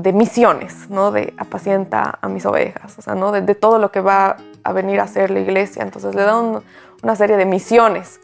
de 0.01 0.13
misiones, 0.13 0.89
¿no? 0.89 1.11
De 1.11 1.33
apacienta 1.37 2.19
a 2.21 2.29
mis 2.29 2.45
ovejas, 2.45 2.97
o 2.97 3.01
sea, 3.01 3.15
¿no? 3.15 3.31
De, 3.31 3.55
todo 3.55 3.79
lo 3.79 3.91
que 3.91 4.01
va 4.01 4.37
a 4.63 4.73
venir 4.73 4.99
a 4.99 5.03
hacer 5.03 5.29
la 5.29 5.39
iglesia. 5.39 5.83
Entonces 5.83 6.15
le 6.15 6.23
da 6.23 6.39
una 6.39 7.15
serie 7.15 7.37
de 7.37 7.45
misiones 7.45 8.19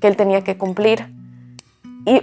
que 0.00 0.08
él 0.08 0.16
tenía 0.16 0.42
que 0.42 0.58
cumplir. 0.58 1.06
Y 2.04 2.20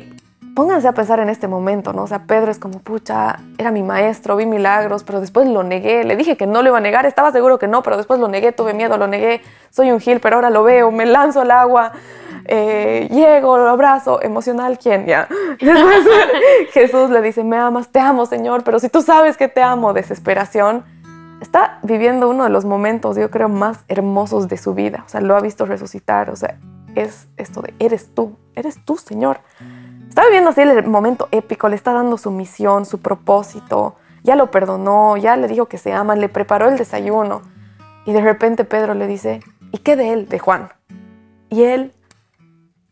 pónganse 0.55 0.87
a 0.87 0.91
pensar 0.91 1.19
en 1.19 1.29
este 1.29 1.47
momento, 1.47 1.93
¿no? 1.93 2.03
O 2.03 2.07
sea, 2.07 2.23
Pedro 2.23 2.51
es 2.51 2.59
como, 2.59 2.79
pucha, 2.79 3.39
era 3.57 3.71
mi 3.71 3.83
maestro, 3.83 4.35
vi 4.35 4.45
milagros, 4.45 5.03
pero 5.03 5.21
después 5.21 5.47
lo 5.47 5.63
negué, 5.63 6.03
le 6.03 6.15
dije 6.17 6.35
que 6.35 6.47
no 6.47 6.61
lo 6.61 6.69
iba 6.69 6.77
a 6.79 6.81
negar, 6.81 7.05
estaba 7.05 7.31
seguro 7.31 7.59
que 7.59 7.67
no, 7.67 7.83
pero 7.83 7.95
después 7.95 8.19
lo 8.19 8.27
negué, 8.27 8.51
tuve 8.51 8.73
miedo, 8.73 8.97
lo 8.97 9.07
negué, 9.07 9.41
soy 9.69 9.91
un 9.91 9.99
gil, 9.99 10.19
pero 10.19 10.37
ahora 10.37 10.49
lo 10.49 10.63
veo, 10.63 10.91
me 10.91 11.05
lanzo 11.05 11.41
al 11.41 11.51
agua, 11.51 11.93
eh, 12.47 13.07
llego, 13.11 13.57
lo 13.57 13.69
abrazo, 13.69 14.21
emocional, 14.21 14.79
¿quién? 14.79 15.05
Ya. 15.05 15.27
Jesús 16.71 17.09
le 17.09 17.21
dice, 17.21 17.43
me 17.43 17.57
amas, 17.57 17.89
te 17.89 17.99
amo, 17.99 18.25
Señor, 18.25 18.63
pero 18.63 18.79
si 18.79 18.89
tú 18.89 19.01
sabes 19.01 19.37
que 19.37 19.47
te 19.47 19.61
amo, 19.61 19.93
desesperación, 19.93 20.83
está 21.41 21.79
viviendo 21.83 22.29
uno 22.29 22.43
de 22.45 22.49
los 22.49 22.65
momentos, 22.65 23.17
yo 23.17 23.29
creo, 23.29 23.49
más 23.49 23.79
hermosos 23.87 24.47
de 24.47 24.57
su 24.57 24.73
vida, 24.73 25.03
o 25.05 25.09
sea, 25.09 25.21
lo 25.21 25.35
ha 25.35 25.41
visto 25.41 25.65
resucitar, 25.65 26.29
o 26.29 26.35
sea, 26.35 26.57
es 26.95 27.27
esto 27.37 27.61
de, 27.61 27.73
eres 27.79 28.13
tú, 28.15 28.35
eres 28.55 28.83
tú, 28.83 28.97
Señor. 28.97 29.39
Está 30.09 30.23
viviendo 30.23 30.49
así 30.49 30.61
el 30.61 30.87
momento 30.87 31.27
épico, 31.31 31.69
le 31.69 31.75
está 31.75 31.93
dando 31.93 32.17
su 32.17 32.31
misión, 32.31 32.85
su 32.85 32.99
propósito, 32.99 33.95
ya 34.23 34.35
lo 34.35 34.51
perdonó, 34.51 35.15
ya 35.15 35.37
le 35.37 35.47
dijo 35.47 35.67
que 35.67 35.77
se 35.77 35.93
aman, 35.93 36.19
le 36.19 36.27
preparó 36.27 36.69
el 36.69 36.77
desayuno. 36.77 37.41
Y 38.05 38.13
de 38.13 38.21
repente 38.21 38.63
Pedro 38.63 38.93
le 38.93 39.05
dice, 39.05 39.41
¿y 39.71 39.77
qué 39.79 39.95
de 39.95 40.13
él, 40.13 40.27
de 40.27 40.39
Juan? 40.39 40.69
Y 41.49 41.63
él, 41.63 41.93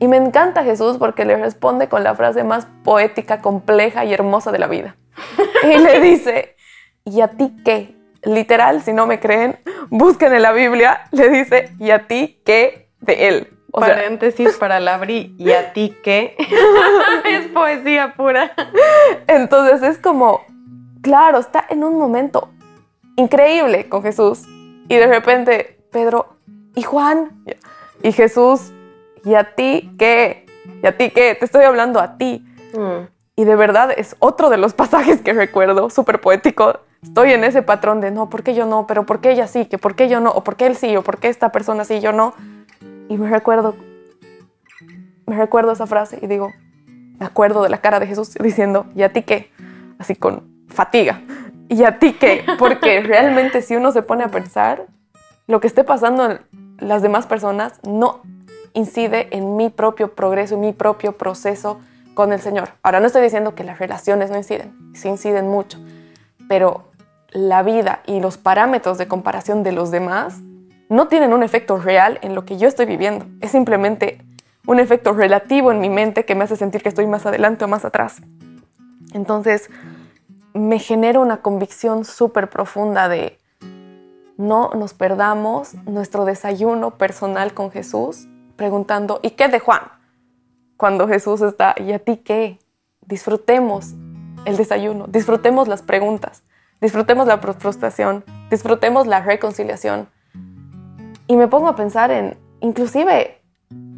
y 0.05 0.07
me 0.07 0.17
encanta 0.17 0.63
Jesús 0.63 0.97
porque 0.99 1.25
le 1.25 1.35
responde 1.35 1.89
con 1.89 2.03
la 2.03 2.13
frase 2.13 2.43
más 2.43 2.67
poética, 2.83 3.41
compleja 3.41 4.05
y 4.05 4.13
hermosa 4.13 4.51
de 4.51 4.59
la 4.59 4.67
vida. 4.67 4.95
Y 5.63 5.79
le 5.79 5.99
dice, 5.99 6.55
¿y 7.05 7.21
a 7.21 7.29
ti 7.29 7.55
qué? 7.65 7.95
Literal, 8.21 8.83
si 8.83 8.93
no 8.93 9.07
me 9.07 9.19
creen, 9.19 9.57
busquen 9.89 10.31
en 10.31 10.43
la 10.43 10.51
Biblia, 10.51 11.07
le 11.09 11.29
dice, 11.29 11.71
¿y 11.79 11.89
a 11.89 12.05
ti 12.05 12.39
qué 12.45 12.91
de 12.99 13.29
él? 13.29 13.47
Paréntesis 13.71 14.57
para 14.57 14.79
Labri, 14.79 15.35
¿y 15.39 15.51
a 15.53 15.73
ti 15.73 15.97
qué? 16.03 16.37
es 17.25 17.47
poesía 17.47 18.13
pura. 18.15 18.53
Entonces 19.25 19.81
es 19.81 19.97
como, 19.97 20.45
claro, 21.01 21.39
está 21.39 21.65
en 21.67 21.83
un 21.83 21.97
momento 21.97 22.51
increíble 23.15 23.89
con 23.89 24.03
Jesús. 24.03 24.43
Y 24.87 24.97
de 24.97 25.07
repente, 25.07 25.79
Pedro, 25.91 26.37
¿y 26.75 26.83
Juan? 26.83 27.43
Y 28.03 28.11
Jesús, 28.11 28.71
¿y 29.25 29.33
a 29.33 29.55
ti 29.55 29.91
qué? 29.97 30.45
¿Y 30.81 30.87
a 30.87 30.97
ti 30.97 31.09
qué? 31.09 31.35
Te 31.35 31.45
estoy 31.45 31.65
hablando 31.65 31.99
a 31.99 32.17
ti. 32.17 32.45
Mm. 32.73 33.07
Y 33.35 33.43
de 33.43 33.55
verdad 33.55 33.89
es 33.95 34.15
otro 34.19 34.49
de 34.49 34.57
los 34.57 34.73
pasajes 34.75 35.21
que 35.21 35.33
recuerdo, 35.33 35.89
súper 35.89 36.21
poético. 36.21 36.79
Estoy 37.03 37.33
en 37.33 37.43
ese 37.43 37.61
patrón 37.61 38.01
de 38.01 38.11
no, 38.11 38.29
¿por 38.29 38.43
qué 38.43 38.53
yo 38.53 38.65
no? 38.65 38.87
Pero 38.87 39.05
¿por 39.05 39.19
qué 39.19 39.31
ella 39.31 39.47
sí? 39.47 39.65
¿Que 39.65 39.77
¿Por 39.77 39.95
qué 39.95 40.07
yo 40.07 40.19
no? 40.21 40.31
¿O 40.31 40.43
por 40.43 40.55
qué 40.55 40.67
él 40.67 40.75
sí? 40.75 40.95
¿O 40.95 41.03
por 41.03 41.19
qué 41.19 41.27
esta 41.27 41.51
persona 41.51 41.83
sí? 41.83 41.99
Yo 41.99 42.13
no. 42.13 42.33
Y 43.09 43.17
me 43.17 43.29
recuerdo, 43.29 43.75
me 45.27 45.35
recuerdo 45.35 45.71
esa 45.73 45.85
frase 45.85 46.17
y 46.21 46.27
digo, 46.27 46.51
me 47.19 47.25
acuerdo 47.25 47.61
de 47.61 47.69
la 47.69 47.79
cara 47.79 47.99
de 47.99 48.07
Jesús 48.07 48.33
diciendo, 48.39 48.87
¿y 48.95 49.03
a 49.03 49.13
ti 49.13 49.21
qué? 49.21 49.51
Así 49.99 50.15
con 50.15 50.47
fatiga. 50.67 51.21
¿Y 51.69 51.83
a 51.83 51.99
ti 51.99 52.13
qué? 52.13 52.43
Porque 52.57 53.01
realmente 53.05 53.61
si 53.61 53.75
uno 53.75 53.91
se 53.91 54.01
pone 54.01 54.23
a 54.23 54.29
pensar, 54.29 54.87
lo 55.47 55.59
que 55.59 55.67
esté 55.67 55.83
pasando 55.83 56.25
en 56.25 56.39
las 56.79 57.03
demás 57.03 57.27
personas 57.27 57.79
no 57.83 58.21
incide 58.75 59.29
en 59.31 59.55
mi 59.55 59.69
propio 59.69 60.13
progreso, 60.13 60.55
en 60.55 60.61
mi 60.61 60.73
propio 60.73 61.17
proceso 61.17 61.79
con 62.13 62.31
el 62.31 62.41
Señor. 62.41 62.69
Ahora 62.83 62.99
no 62.99 63.07
estoy 63.07 63.23
diciendo 63.23 63.55
que 63.55 63.63
las 63.63 63.79
relaciones 63.79 64.29
no 64.29 64.37
inciden, 64.37 64.75
sí 64.93 65.07
inciden 65.07 65.47
mucho, 65.47 65.79
pero 66.47 66.83
la 67.31 67.63
vida 67.63 68.01
y 68.05 68.19
los 68.19 68.37
parámetros 68.37 68.97
de 68.97 69.07
comparación 69.07 69.63
de 69.63 69.71
los 69.71 69.91
demás 69.91 70.39
no 70.89 71.07
tienen 71.07 71.33
un 71.33 71.41
efecto 71.41 71.77
real 71.77 72.19
en 72.21 72.35
lo 72.35 72.45
que 72.45 72.57
yo 72.57 72.67
estoy 72.67 72.85
viviendo. 72.85 73.25
Es 73.41 73.51
simplemente 73.51 74.21
un 74.67 74.79
efecto 74.79 75.13
relativo 75.13 75.71
en 75.71 75.79
mi 75.79 75.89
mente 75.89 76.25
que 76.25 76.35
me 76.35 76.43
hace 76.43 76.55
sentir 76.55 76.83
que 76.83 76.89
estoy 76.89 77.07
más 77.07 77.25
adelante 77.25 77.65
o 77.65 77.67
más 77.67 77.85
atrás. 77.85 78.17
Entonces, 79.13 79.69
me 80.53 80.79
genera 80.79 81.19
una 81.19 81.37
convicción 81.37 82.05
súper 82.05 82.49
profunda 82.49 83.09
de 83.09 83.37
no 84.37 84.71
nos 84.73 84.93
perdamos 84.93 85.73
nuestro 85.85 86.25
desayuno 86.25 86.91
personal 86.91 87.53
con 87.53 87.71
Jesús 87.71 88.27
preguntando, 88.55 89.19
¿y 89.21 89.31
qué 89.31 89.47
de 89.47 89.59
Juan? 89.59 89.81
Cuando 90.77 91.07
Jesús 91.07 91.41
está, 91.41 91.75
¿y 91.77 91.91
a 91.93 91.99
ti 91.99 92.17
qué? 92.17 92.59
Disfrutemos 93.01 93.93
el 94.45 94.57
desayuno, 94.57 95.07
disfrutemos 95.07 95.67
las 95.67 95.81
preguntas, 95.81 96.43
disfrutemos 96.81 97.27
la 97.27 97.37
frustración, 97.37 98.23
disfrutemos 98.49 99.07
la 99.07 99.21
reconciliación, 99.21 100.09
y 101.27 101.35
me 101.37 101.47
pongo 101.47 101.67
a 101.67 101.75
pensar 101.75 102.11
en, 102.11 102.37
inclusive, 102.59 103.41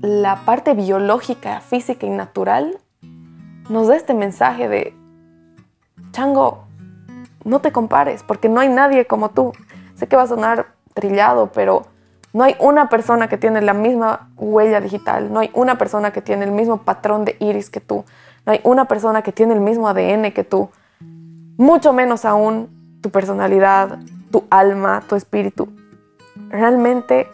la 0.01 0.45
parte 0.45 0.73
biológica, 0.73 1.59
física 1.59 2.05
y 2.05 2.09
natural 2.09 2.79
nos 3.69 3.87
da 3.87 3.97
este 3.97 4.13
mensaje 4.13 4.69
de, 4.69 4.93
chango, 6.11 6.63
no 7.43 7.59
te 7.59 7.71
compares, 7.73 8.23
porque 8.23 8.47
no 8.47 8.61
hay 8.61 8.69
nadie 8.69 9.05
como 9.05 9.31
tú. 9.31 9.51
Sé 9.95 10.07
que 10.07 10.15
va 10.15 10.23
a 10.23 10.27
sonar 10.27 10.67
trillado, 10.93 11.51
pero 11.53 11.85
no 12.33 12.43
hay 12.43 12.55
una 12.59 12.89
persona 12.89 13.27
que 13.27 13.37
tiene 13.37 13.61
la 13.61 13.73
misma 13.73 14.29
huella 14.35 14.81
digital, 14.81 15.31
no 15.31 15.39
hay 15.39 15.49
una 15.53 15.77
persona 15.77 16.11
que 16.11 16.21
tiene 16.21 16.45
el 16.45 16.51
mismo 16.51 16.79
patrón 16.79 17.25
de 17.25 17.35
iris 17.39 17.69
que 17.69 17.79
tú, 17.79 18.05
no 18.45 18.51
hay 18.53 18.61
una 18.63 18.85
persona 18.85 19.21
que 19.21 19.31
tiene 19.31 19.53
el 19.53 19.61
mismo 19.61 19.87
ADN 19.87 20.31
que 20.31 20.43
tú, 20.43 20.69
mucho 21.57 21.93
menos 21.93 22.25
aún 22.25 22.69
tu 23.01 23.09
personalidad, 23.09 23.99
tu 24.31 24.45
alma, 24.49 25.03
tu 25.07 25.15
espíritu 25.15 25.69
realmente 26.49 27.27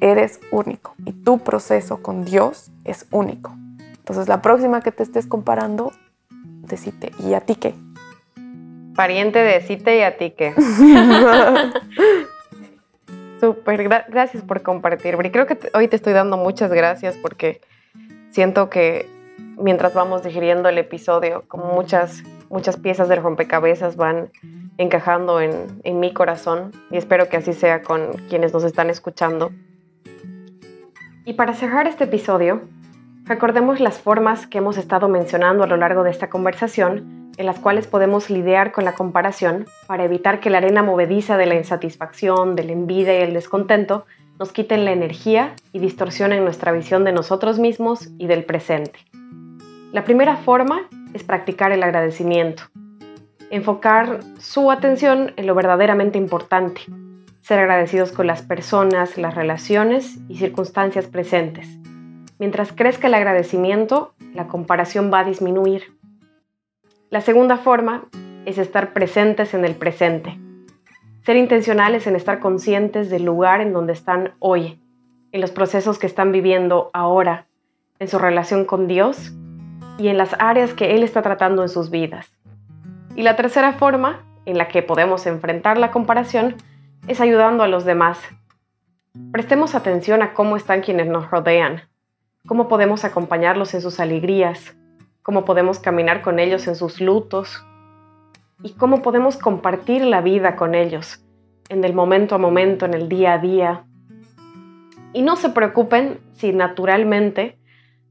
eres 0.00 0.40
único 0.50 0.94
y 1.04 1.12
tu 1.12 1.38
proceso 1.38 2.02
con 2.02 2.24
Dios 2.24 2.70
es 2.84 3.06
único. 3.10 3.54
Entonces 3.98 4.28
la 4.28 4.40
próxima 4.40 4.80
que 4.80 4.92
te 4.92 5.02
estés 5.02 5.26
comparando, 5.26 5.92
decite, 6.30 7.12
¿y 7.18 7.34
a 7.34 7.40
ti 7.40 7.56
qué? 7.56 7.74
Pariente 8.94 9.38
de 9.38 9.60
Cite 9.60 9.98
y 9.98 10.02
a 10.02 10.16
ti 10.16 10.30
qué. 10.36 10.54
Súper, 13.40 13.88
gracias 14.08 14.42
por 14.42 14.62
compartir. 14.62 15.16
Creo 15.30 15.46
que 15.46 15.58
hoy 15.74 15.88
te 15.88 15.96
estoy 15.96 16.12
dando 16.12 16.36
muchas 16.36 16.72
gracias 16.72 17.16
porque 17.16 17.60
siento 18.30 18.68
que 18.68 19.08
mientras 19.56 19.94
vamos 19.94 20.22
digiriendo 20.24 20.68
el 20.68 20.78
episodio, 20.78 21.44
como 21.48 21.66
muchas, 21.72 22.22
muchas 22.48 22.76
piezas 22.76 23.08
del 23.08 23.22
rompecabezas 23.22 23.96
van 23.96 24.30
encajando 24.76 25.40
en, 25.40 25.80
en 25.84 26.00
mi 26.00 26.12
corazón 26.12 26.72
y 26.90 26.96
espero 26.96 27.28
que 27.28 27.36
así 27.36 27.52
sea 27.52 27.82
con 27.82 28.12
quienes 28.28 28.52
nos 28.52 28.64
están 28.64 28.90
escuchando. 28.90 29.50
Y 31.24 31.34
para 31.34 31.54
cerrar 31.54 31.86
este 31.86 32.04
episodio, 32.04 32.62
recordemos 33.24 33.80
las 33.80 33.98
formas 33.98 34.46
que 34.46 34.58
hemos 34.58 34.78
estado 34.78 35.08
mencionando 35.08 35.62
a 35.62 35.66
lo 35.66 35.76
largo 35.76 36.02
de 36.02 36.10
esta 36.10 36.30
conversación 36.30 37.17
en 37.38 37.46
las 37.46 37.60
cuales 37.60 37.86
podemos 37.86 38.28
lidiar 38.28 38.72
con 38.72 38.84
la 38.84 38.94
comparación 38.94 39.66
para 39.86 40.04
evitar 40.04 40.40
que 40.40 40.50
la 40.50 40.58
arena 40.58 40.82
movediza 40.82 41.36
de 41.36 41.46
la 41.46 41.54
insatisfacción, 41.54 42.56
de 42.56 42.64
la 42.64 42.72
envidia 42.72 43.18
y 43.18 43.22
el 43.22 43.32
descontento 43.32 44.04
nos 44.38 44.52
quiten 44.52 44.84
la 44.84 44.92
energía 44.92 45.54
y 45.72 45.78
distorsionen 45.78 46.44
nuestra 46.44 46.72
visión 46.72 47.04
de 47.04 47.12
nosotros 47.12 47.58
mismos 47.58 48.10
y 48.18 48.26
del 48.26 48.44
presente. 48.44 48.98
La 49.92 50.04
primera 50.04 50.36
forma 50.36 50.88
es 51.14 51.22
practicar 51.22 51.72
el 51.72 51.82
agradecimiento, 51.82 52.64
enfocar 53.50 54.20
su 54.38 54.70
atención 54.70 55.32
en 55.36 55.46
lo 55.46 55.54
verdaderamente 55.54 56.18
importante, 56.18 56.82
ser 57.40 57.60
agradecidos 57.60 58.12
con 58.12 58.26
las 58.26 58.42
personas, 58.42 59.16
las 59.16 59.34
relaciones 59.34 60.18
y 60.28 60.36
circunstancias 60.38 61.06
presentes. 61.06 61.68
Mientras 62.38 62.72
crezca 62.72 63.06
el 63.06 63.14
agradecimiento, 63.14 64.12
la 64.34 64.48
comparación 64.48 65.10
va 65.12 65.20
a 65.20 65.24
disminuir. 65.24 65.97
La 67.10 67.22
segunda 67.22 67.56
forma 67.56 68.04
es 68.44 68.58
estar 68.58 68.92
presentes 68.92 69.54
en 69.54 69.64
el 69.64 69.74
presente. 69.74 70.38
Ser 71.24 71.36
intencionales 71.36 72.06
en 72.06 72.14
estar 72.14 72.38
conscientes 72.38 73.08
del 73.08 73.24
lugar 73.24 73.62
en 73.62 73.72
donde 73.72 73.94
están 73.94 74.34
hoy, 74.40 74.78
en 75.32 75.40
los 75.40 75.50
procesos 75.50 75.98
que 75.98 76.06
están 76.06 76.32
viviendo 76.32 76.90
ahora, 76.92 77.46
en 77.98 78.08
su 78.08 78.18
relación 78.18 78.66
con 78.66 78.88
Dios 78.88 79.32
y 79.96 80.08
en 80.08 80.18
las 80.18 80.36
áreas 80.38 80.74
que 80.74 80.94
Él 80.94 81.02
está 81.02 81.22
tratando 81.22 81.62
en 81.62 81.70
sus 81.70 81.88
vidas. 81.88 82.30
Y 83.16 83.22
la 83.22 83.36
tercera 83.36 83.72
forma 83.72 84.22
en 84.44 84.58
la 84.58 84.68
que 84.68 84.82
podemos 84.82 85.26
enfrentar 85.26 85.78
la 85.78 85.90
comparación 85.90 86.56
es 87.06 87.22
ayudando 87.22 87.62
a 87.62 87.68
los 87.68 87.86
demás. 87.86 88.20
Prestemos 89.32 89.74
atención 89.74 90.20
a 90.20 90.34
cómo 90.34 90.58
están 90.58 90.82
quienes 90.82 91.06
nos 91.06 91.30
rodean, 91.30 91.88
cómo 92.46 92.68
podemos 92.68 93.06
acompañarlos 93.06 93.72
en 93.72 93.80
sus 93.80 93.98
alegrías, 93.98 94.74
cómo 95.28 95.44
podemos 95.44 95.78
caminar 95.78 96.22
con 96.22 96.38
ellos 96.38 96.66
en 96.68 96.74
sus 96.74 97.02
lutos 97.02 97.62
y 98.62 98.70
cómo 98.70 99.02
podemos 99.02 99.36
compartir 99.36 100.02
la 100.02 100.22
vida 100.22 100.56
con 100.56 100.74
ellos 100.74 101.22
en 101.68 101.84
el 101.84 101.92
momento 101.92 102.34
a 102.34 102.38
momento, 102.38 102.86
en 102.86 102.94
el 102.94 103.10
día 103.10 103.34
a 103.34 103.38
día. 103.38 103.84
Y 105.12 105.20
no 105.20 105.36
se 105.36 105.50
preocupen 105.50 106.18
si 106.32 106.54
naturalmente 106.54 107.58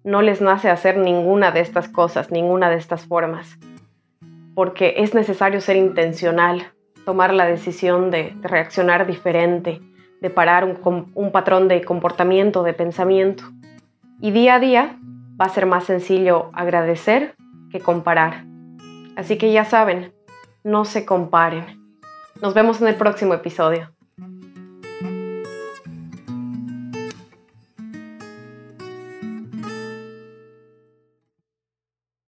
no 0.04 0.22
les 0.22 0.42
nace 0.42 0.70
hacer 0.70 0.96
ninguna 1.00 1.50
de 1.50 1.62
estas 1.62 1.90
cosas, 1.90 2.30
ninguna 2.30 2.70
de 2.70 2.76
estas 2.76 3.08
formas, 3.08 3.58
porque 4.54 4.94
es 4.98 5.16
necesario 5.16 5.60
ser 5.60 5.76
intencional, 5.76 6.72
tomar 7.04 7.34
la 7.34 7.48
decisión 7.48 8.12
de, 8.12 8.38
reaccionar 8.44 9.08
diferente, 9.08 9.82
de 10.22 10.30
parar 10.30 10.66
un, 10.66 11.12
un 11.16 11.32
patrón 11.32 11.68
de 11.68 11.84
comportamiento, 11.84 12.62
de 12.62 12.74
pensamiento. 12.74 13.44
Y 14.22 14.30
día 14.30 14.54
a 14.54 14.60
día 14.60 15.00
va 15.40 15.46
a 15.46 15.50
ser 15.50 15.66
más 15.66 15.86
sencillo 15.86 16.50
agradecer 16.54 17.36
que 17.72 17.80
comparar. 17.80 18.46
Así 19.16 19.38
que 19.38 19.52
ya 19.52 19.66
saben, 19.66 20.14
no 20.64 20.86
se 20.86 21.06
comparen. 21.06 21.66
Nos 22.42 22.54
vemos 22.54 22.82
en 22.82 22.88
el 22.88 22.96
próximo 22.96 23.34
episodio. 23.34 23.97